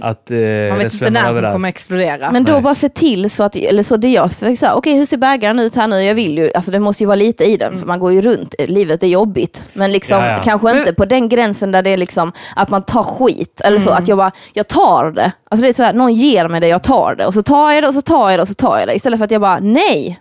[0.00, 0.36] Att eh,
[0.68, 1.52] Man vet inte när över hon där.
[1.52, 2.30] kommer explodera.
[2.32, 2.62] Men då Nej.
[2.62, 4.30] bara se till så att, eller så det jag
[4.74, 6.02] okej hur ser bägaren ut här nu?
[6.02, 8.20] Jag vill ju, alltså det måste ju vara lite i den för man går ju
[8.22, 9.64] runt, livet är jobbigt.
[9.72, 10.40] Men liksom Ja, ja.
[10.44, 13.90] kanske inte på den gränsen där det är liksom att man tar skit eller så,
[13.90, 15.32] att jag bara, jag tar det.
[15.50, 17.72] Alltså det är så här, någon ger mig det, jag tar det och så tar
[17.72, 18.94] jag det och så tar jag det och så tar jag det.
[18.94, 20.20] Istället för att jag bara, nej.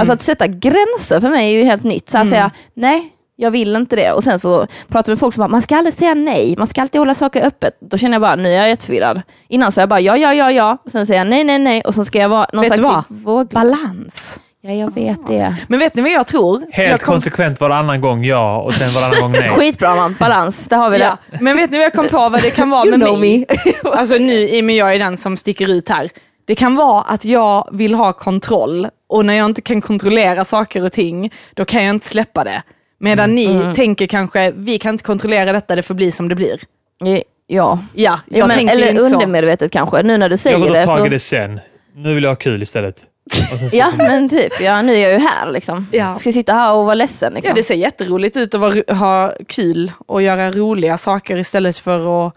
[0.00, 2.08] Alltså att sätta gränser för mig är ju helt nytt.
[2.08, 3.08] Så här säga, nej.
[3.42, 4.12] Jag vill inte det.
[4.12, 6.66] Och sen så pratar jag med folk som bara, man ska aldrig säga nej, man
[6.66, 7.74] ska alltid hålla saker öppet.
[7.80, 9.22] Då känner jag bara, nu är jag jätteförvirrad.
[9.48, 10.78] Innan så jag bara, ja, ja, ja, ja.
[10.84, 11.82] Och sen säger jag nej, nej, nej.
[11.82, 13.18] Och sen ska jag vara någon Vet du slags vad?
[13.18, 13.48] våg...
[13.48, 14.40] Balans.
[14.62, 15.56] Ja, jag vet det.
[15.68, 16.62] Men vet ni vad jag tror?
[16.72, 19.48] Helt jag kom- konsekvent varannan gång ja och sen varannan gång nej.
[19.56, 21.16] Skitbra man, balans, där har vi Ja.
[21.30, 21.38] det.
[21.40, 23.46] Men vet ni vad jag kom på vad det kan vara You med mig?
[23.84, 26.08] Alltså nu i och med jag är den som sticker ut här.
[26.46, 30.84] Det kan vara att jag vill ha kontroll och när jag inte kan kontrollera saker
[30.84, 32.62] och ting, då kan jag inte släppa det.
[33.00, 36.60] Medan ni tänker kanske, vi kan inte kontrollera detta, det får bli som det blir.
[36.98, 39.14] Ja, Ja, jag ja men, tänker eller inte så.
[39.14, 40.82] undermedvetet kanske, nu när du Jag säger det.
[40.82, 41.06] ta tag Så...
[41.06, 41.60] i det sen.
[41.94, 43.04] Nu vill jag ha kul istället.
[43.32, 45.86] Så- Ja, men typ, ja, nu är jag ju här liksom.
[45.92, 46.14] Ja.
[46.18, 47.48] Ska jag sitta här och vara ledsen liksom.
[47.48, 52.26] Ja, det ser jätteroligt ut att vara, ha kul och göra roliga saker istället för
[52.26, 52.34] att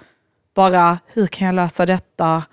[0.56, 2.44] bara, hur kan jag lösa detta?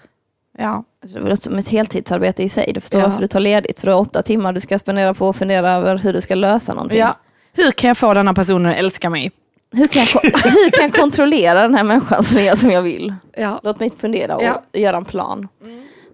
[0.58, 0.84] Ja,
[1.14, 2.70] Det låter som ett heltidsarbete i sig.
[2.74, 3.06] Du förstår Ja.
[3.06, 5.70] varför du tar ledigt, för du har åtta timmar du ska spendera på att fundera
[5.70, 6.98] över hur du ska lösa någonting.
[6.98, 7.16] ja.
[7.53, 9.30] Hur kan jag få denna personen att älska mig?
[9.72, 10.20] Hur, kan jag,
[10.51, 13.14] hur kan jag kontrollera den här människan som är som jag vill?
[13.36, 13.61] Ja.
[13.62, 14.62] Låt mig fundera och Ja.
[14.72, 15.48] göra en plan.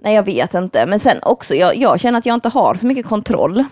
[0.02, 0.86] Nej, jag vet inte.
[0.86, 3.64] Men sen också, jag, jag känner att jag inte har så mycket kontroll.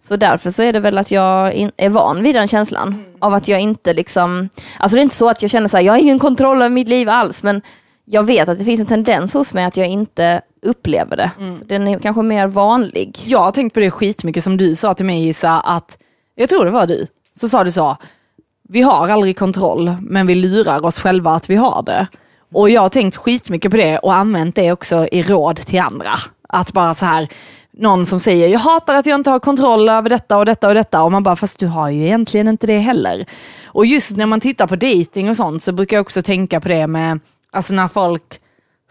[0.00, 3.04] Så därför så är det väl att jag in, är van vid den känslan.
[3.18, 5.84] Av att jag inte liksom, alltså det är inte så att jag känner så här,
[5.84, 7.62] jag har ingen kontroll över mitt liv alls, men
[8.04, 11.30] jag vet att det finns en tendens hos mig att jag inte upplever det.
[11.58, 13.18] Så den är kanske mer vanlig.
[13.24, 15.98] Jag har tänkt på det skitmycket som du sa till mig Issa, att,
[16.36, 17.06] jag tror det var du,
[17.40, 17.96] så sa du så,
[18.68, 22.06] vi har aldrig kontroll, men vi lurar oss själva att vi har det.
[22.54, 26.10] Och jag har tänkt skitmycket på det och använt det också i råd till andra.
[26.48, 27.28] Att bara så här,
[27.72, 30.74] någon som säger, jag hatar att jag inte har kontroll över detta och detta och
[30.74, 31.02] detta.
[31.02, 33.26] Och man bara, fast du har ju egentligen inte det heller.
[33.64, 36.68] Och just när man tittar på dating och sånt så brukar jag också tänka på
[36.68, 37.20] det med,
[37.50, 38.40] alltså när folk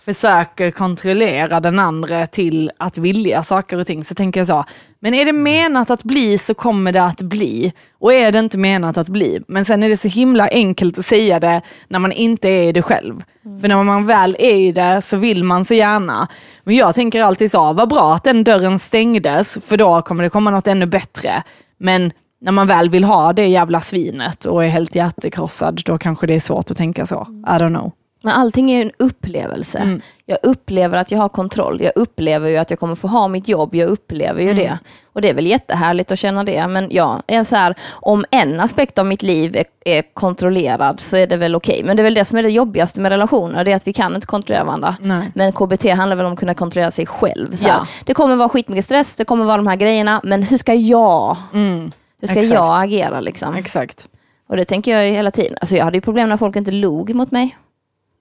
[0.06, 4.66] försöker kontrollera den andra till att vilja saker och ting så tänker jag så,
[5.00, 7.74] men är det menat att bli så kommer det att bli.
[8.00, 11.06] Och är det inte menat att bli, men sen är det så himla enkelt att
[11.06, 13.24] säga det när man inte är i det själv.
[13.62, 16.28] För när man väl är i det så vill man så gärna.
[16.64, 20.30] Men jag tänker alltid så, vad bra att den dörren stängdes, för då kommer det
[20.30, 21.44] komma något ännu bättre.
[21.78, 26.28] Men när man väl vill ha det jävla svinet och är helt hjärtekrossad, då kanske
[26.28, 27.28] det är svårt att tänka så.
[27.48, 27.92] I don't know.
[28.26, 29.78] Men allting är ju en upplevelse.
[29.78, 30.02] Mm.
[30.26, 31.82] Jag upplever att jag har kontroll.
[31.82, 33.76] Jag upplever ju att jag kommer få ha mitt jobb.
[33.76, 34.78] Jag upplever ju det.
[35.14, 36.68] Och det är väl jättehärligt att känna det.
[36.68, 41.18] Men ja, är så här, om en aspekt av mitt liv är, är kontrollerad så
[41.18, 41.82] är det väl okej.
[41.84, 43.64] Men det är väl det som är det jobbigaste med relationer.
[43.64, 44.96] Det är att vi kan inte kontrollera varandra.
[45.02, 45.32] Nej.
[45.36, 47.56] Men KBT handlar väl om att kunna kontrollera sig själv.
[47.56, 47.88] Så här, Ja.
[48.06, 50.22] Det kommer vara skitmycket stress, det kommer vara de här grejerna.
[50.24, 51.92] Men hur ska jag, Mm.
[52.22, 52.54] hur ska Exakt.
[52.56, 53.56] jag agera liksom?
[53.56, 54.08] Exakt.
[54.50, 55.58] Och det tänker jag ju hela tiden.
[55.62, 57.56] Alltså jag hade ju problem när folk inte log mot mig.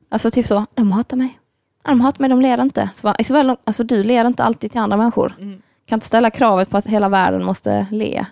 [0.09, 1.39] Alltså typ så, de hatar mig.
[1.87, 2.91] De hatar mig, de ler inte.
[2.95, 5.35] Så bara, Isabel, alltså du ler inte alltid till andra människor.
[5.87, 8.27] Kan inte ställa kravet på att hela världen måste le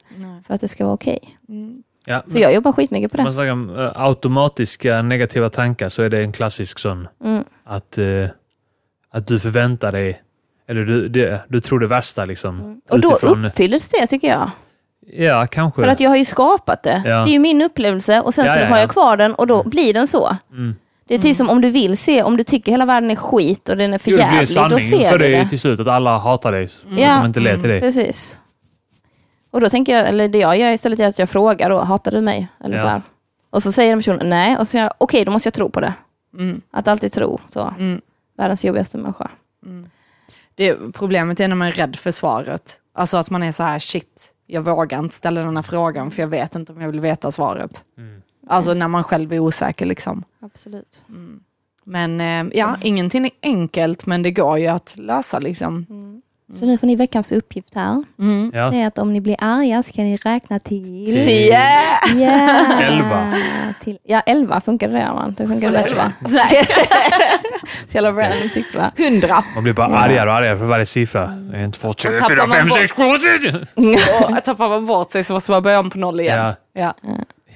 [0.47, 1.18] för att det ska vara okej.
[2.07, 3.35] Ja, Så jag jobbar skitmycket på Om man det.
[3.35, 7.09] snackar om eh, automatiska negativa tankar så är det en klassisk sån.
[7.25, 7.45] Mm.
[7.64, 8.27] Att, eh,
[9.11, 10.23] att du förväntar dig,
[10.68, 12.61] eller du, det, du tror det värsta liksom.
[12.61, 12.81] Mm.
[12.91, 14.51] Och då utifrån- uppfylls det tycker jag.
[15.07, 15.83] Ja, kanske.
[15.83, 17.03] För att jag har ju skapat det.
[17.05, 17.11] Ja.
[17.25, 18.81] Det är ju min upplevelse och sen Ja, så ja, har ja.
[18.83, 20.37] jag kvar den och då blir den så.
[20.53, 20.75] Mm.
[21.12, 23.68] Det är typ som om du vill se, om du tycker hela världen är skit
[23.68, 25.48] och den är för Jo, det blir jävlig, då sanning ser för du dig det.
[25.48, 26.68] till slut, att alla hatar dig.
[26.68, 27.12] För Ja.
[27.14, 27.80] att de inte ler till dig.
[27.80, 28.38] Precis.
[29.50, 32.12] Och då tänker jag, eller det jag gör istället är att jag frågar då, hatar
[32.12, 32.48] du mig?
[32.64, 32.82] Eller Ja.
[32.82, 33.02] så här.
[33.50, 35.70] Och så säger den personen nej, och så säger jag, okej, då måste jag tro
[35.70, 35.92] på det.
[36.38, 36.60] Mm.
[36.70, 37.74] Att alltid tro, så.
[37.78, 38.00] Mm.
[38.38, 39.30] Världens jobbigaste människa.
[40.54, 42.76] Det, problemet är när man är rädd för svaret.
[42.94, 46.22] Alltså att man är så här, shit, jag vågar inte ställa den här frågan för
[46.22, 47.84] jag vet inte om jag vill veta svaret.
[47.98, 48.22] Mm.
[48.48, 50.24] Alltså när man själv är osäker liksom.
[50.43, 51.03] Absolut.
[51.84, 55.86] Men eh, ja, ingenting är enkelt men det går ju att lösa liksom.
[56.55, 58.05] Så nu får ni veckans uppgift här.
[58.18, 58.51] Mm.
[58.55, 58.70] Ja.
[58.70, 61.07] Det är att om ni blir arga så kan ni räkna till...
[61.07, 61.61] Till- Tio!
[62.16, 62.80] Ja.
[62.82, 63.34] Elva.
[63.80, 65.34] Till, ja, elva funkar det man.
[65.38, 65.90] Det funkar bättre.
[65.90, 66.12] elva?
[67.88, 68.93] Så jävla random siffra.
[68.99, 69.45] Hundra.
[69.55, 71.24] Man blir bara argare och argare för varje siffra.
[71.55, 74.26] En, två, tre, fyra, fem, sex, sju, åtta!
[74.38, 76.38] Och tappar man bort sig så måste man börja om på noll igen.
[76.38, 76.95] Ja, Ja.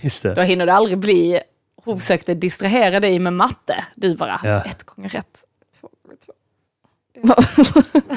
[0.01, 0.45] just Då det.
[0.45, 1.41] hinner det aldrig bli,
[1.87, 3.85] hon försökte distrahera dig med matte.
[3.95, 4.63] Du bara, Ja.
[4.65, 5.41] ett gånger rätt.
[5.81, 6.33] Två gånger två.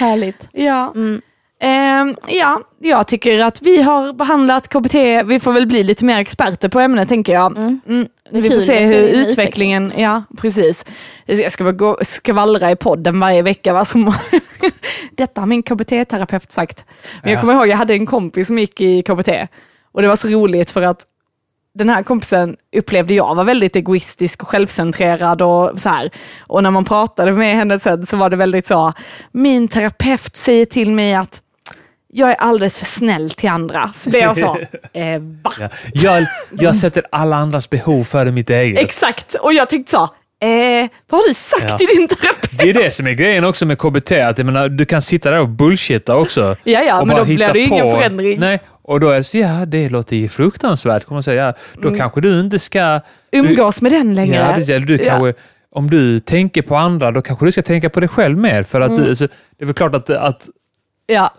[0.00, 0.48] Härligt.
[0.52, 0.92] Ja.
[0.94, 1.20] Mm.
[1.60, 6.18] Ehm, ja, jag tycker att vi har behandlat KBT, vi får väl bli lite mer
[6.18, 7.56] experter på ämnet tänker jag.
[7.56, 7.80] Mm.
[7.88, 10.84] Mm, vi får se hur utvecklingen, ja precis.
[11.26, 13.72] Jag ska bara gå, skvallra i podden varje vecka.
[13.72, 13.84] Va?
[13.84, 14.14] Som,
[15.10, 16.84] Detta har min KBT-terapeut sagt.
[17.22, 17.40] Men jag Ja.
[17.40, 19.28] kommer ihåg, jag hade en kompis som gick i KBT
[19.92, 21.06] och det var så roligt för att
[21.76, 26.10] den här kompisen upplevde jag var väldigt egoistisk och självcentrerad och så här.
[26.46, 28.92] Och när man pratade med henne sen så var det väldigt så,
[29.32, 31.42] min terapeut säger till mig att
[32.12, 33.90] jag är alldeles för snäll till andra.
[33.94, 34.58] Så blev jag så,
[34.92, 35.52] eh, va?
[35.60, 35.68] Ja.
[35.94, 38.80] Jag, jag sätter alla andras behov före mitt eget.
[38.80, 40.02] Exakt, och jag tänkte så,
[40.46, 41.78] eh, vad har du sagt Ja.
[41.78, 42.58] till din terapeut?
[42.58, 45.40] Det är det som är grejen också med KBT, att menar, du kan sitta där
[45.40, 46.56] och bullshitta också.
[46.64, 48.40] Ja, ja, men då blir det ju ingen förändring.
[48.40, 51.04] Nej, och då är det så, ja, det låter ju fruktansvärt.
[51.04, 51.54] Kommer man säga.
[51.82, 51.98] Då Mm.
[52.00, 53.00] kanske du inte ska...
[53.32, 54.34] Umgås med den längre.
[54.36, 54.86] Ja, precis.
[54.86, 55.04] Du Ja.
[55.10, 55.34] kanske,
[55.70, 58.62] Om du tänker på andra, då kanske du ska tänka på dig själv mer.
[58.62, 59.02] För att Mm.
[59.02, 60.48] du, alltså, det är väl klart att, att
[61.06, 61.30] Ja,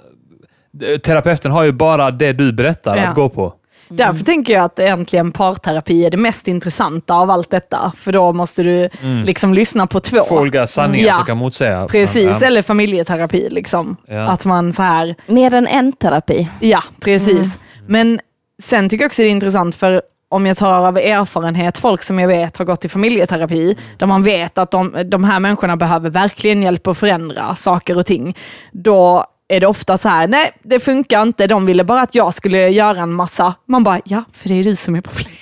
[1.04, 3.08] terapeuten har ju bara det du berättar Ja.
[3.08, 3.54] att gå på.
[3.90, 7.92] Därför tänker jag att egentligen parterapi är det mest intressanta av allt detta.
[7.98, 8.90] För då måste du
[9.26, 10.24] liksom lyssna på två.
[10.24, 11.16] Få olika sanningar Ja.
[11.16, 11.88] som kan motsäga.
[11.88, 12.48] Precis, Ja.
[12.48, 13.48] eller familjeterapi.
[13.52, 13.98] Liksom.
[14.08, 14.28] Ja.
[14.28, 16.50] Att man så här, Mer än en terapi.
[16.60, 17.60] ja precis.
[17.88, 18.20] Men
[18.62, 22.20] sen tycker jag också det är intressant för om jag tar av erfarenhet folk som
[22.20, 26.10] jag vet har gått i familjeterapi, där man vet att de, de här människorna behöver
[26.10, 28.36] verkligen hjälp att förändra saker och ting.
[28.72, 32.34] Då är det ofta så här, nej det funkar inte, de ville bara att jag
[32.34, 33.54] skulle göra en massa.
[33.66, 35.34] Man bara, ja för det är du som är problemet.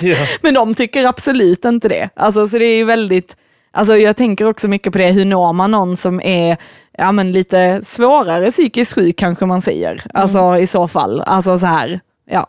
[0.00, 0.16] Ja.
[0.42, 2.08] Men de tycker absolut inte det.
[2.16, 3.36] Alltså, så det är ju väldigt,
[3.70, 6.56] alltså, jag tänker också mycket på det, hur når man någon som är
[6.98, 10.02] ja, men lite svårare psykiskt sjuk kanske man säger.
[10.14, 11.20] Alltså i så fall.
[11.20, 12.00] Alltså så här,
[12.30, 12.46] ja.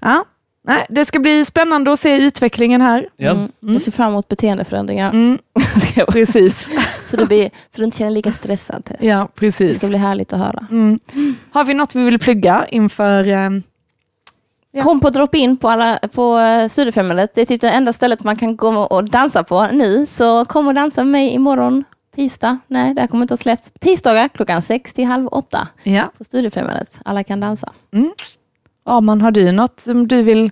[0.00, 0.24] ja.
[0.64, 3.08] Nej, det ska bli spännande att se utvecklingen här.
[3.16, 3.30] Ja.
[3.30, 3.50] Mm.
[3.60, 5.10] Jag ser fram emot beteendeförändringar.
[5.10, 5.38] Mm,
[6.08, 6.68] precis.
[7.06, 8.96] så, du blir, så du inte känner lika stressad Tess.
[9.00, 9.76] Ja, Det precis.
[9.76, 10.66] ska bli härligt att höra.
[10.70, 11.00] Mm.
[11.52, 13.50] Har vi något vi vill plugga inför eh,
[14.82, 17.34] Kom på drop-in på, alla, på eh, Studiefrämjandet.
[17.34, 20.06] Det är typ det enda stället man kan gå och dansa på nu.
[20.06, 21.84] Så kom och dansa med mig imorgon,
[22.14, 22.58] tisdag.
[22.66, 23.72] Nej, det här kommer inte att ha släppts.
[23.80, 26.10] Tisdagar klockan sex till halv åtta ja.
[26.18, 27.00] på Studiefrämjandet.
[27.04, 27.72] Alla kan dansa.
[28.84, 30.50] Arman, har du något som du vill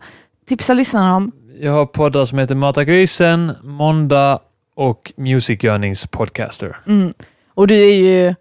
[0.48, 1.32] tipsa lyssnarna om?
[1.60, 4.38] Jag har poddar som heter Mata grisen, Måndag
[4.74, 6.76] och Music Yearnings podcaster.
[6.86, 7.12] Mm.
[7.54, 8.34] Och du är ju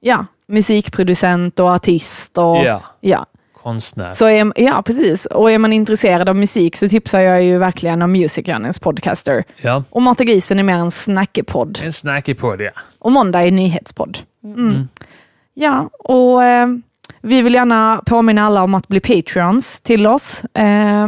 [0.00, 2.38] ja, musikproducent och artist.
[2.38, 3.26] Och, Ja, ja.
[3.62, 4.08] konstnär.
[4.08, 5.26] Så är, ja, precis.
[5.26, 9.44] Och är man intresserad av musik så tipsar jag ju verkligen om Music Gunnings podcaster.
[9.60, 11.80] Ja, Och Mata grisen är mer en snackepodd.
[11.84, 12.70] en snackig podd ja.
[12.98, 14.18] Och Måndag är nyhetspodd.
[14.44, 14.88] Mm.
[15.54, 16.66] Ja, och eh,
[17.22, 20.44] vi vill gärna påminna alla om att bli Patreons till oss.
[20.44, 21.06] Eh,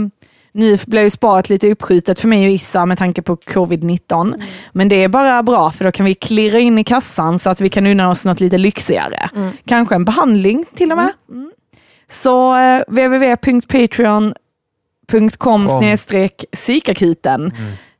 [0.52, 4.42] nu blev ju sparet lite uppskjutet för mig och Issa med tanke på covid-19.
[4.72, 7.60] Men det är bara bra för då kan vi klirra in i kassan så att
[7.60, 9.30] vi kan unna oss något lite lyxigare.
[9.64, 11.12] Kanske en behandling till och med.
[11.30, 11.52] Mm.
[12.08, 17.52] Så eh, www.patreon.com snedstreck psykakuten.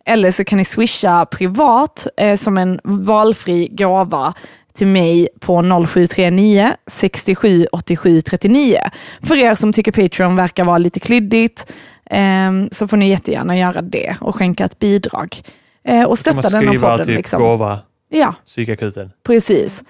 [0.06, 4.34] Eller så kan ni swisha privat eh, som en valfri gåva
[4.78, 8.78] till mig på 0739 67 87 39.
[9.22, 11.72] För er som tycker Patreon verkar vara lite klyddigt
[12.10, 15.42] eh, så får ni jättegärna göra det och skänka ett bidrag.
[15.84, 17.06] Eh, och stötta denna podden.
[17.06, 17.42] typ liksom.
[17.42, 19.10] gåva, Ja, psykakuten.
[19.22, 19.84] precis.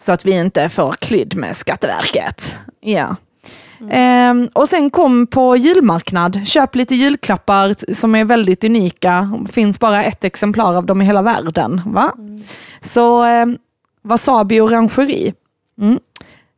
[0.00, 2.56] Så att vi inte får klydd med Skatteverket.
[2.80, 3.16] Ja.
[3.90, 9.38] Ehm, och sen kom på julmarknad, köp lite julklappar som är väldigt unika.
[9.46, 11.80] Det finns bara ett exemplar av dem i hela världen.
[11.86, 12.12] Va?
[12.82, 13.58] Så ehm,
[14.02, 15.34] Wasabi Orangeri.
[15.80, 16.00] Mm.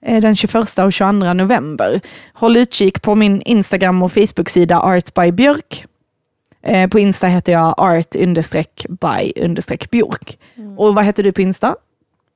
[0.06, 2.00] Eh, Den 21 och 22 november.
[2.34, 5.86] Håll utkik på min Instagram och Facebook-sida Art by Björk.
[6.62, 8.10] Eh, på Insta heter jag art
[8.88, 9.32] by
[9.90, 10.38] björk.
[10.76, 11.76] Och vad heter du på Insta?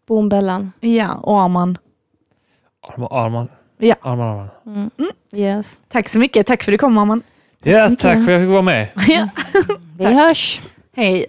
[0.08, 0.72] Boombellan.
[0.80, 1.78] Ja, och Arman.
[2.88, 3.48] Arman, Arman.
[3.78, 3.94] Ja.
[4.00, 4.28] Arman,
[4.66, 4.90] Arman.
[5.32, 5.78] Yes.
[5.88, 6.46] Tack så mycket.
[6.46, 7.22] Tack för att du kom Arman.
[7.62, 8.02] Ja, mycket.
[8.02, 8.88] tack för att jag fick vara med.
[9.08, 9.28] Ja.
[9.98, 10.60] Vi hörs.
[10.96, 11.26] Hej.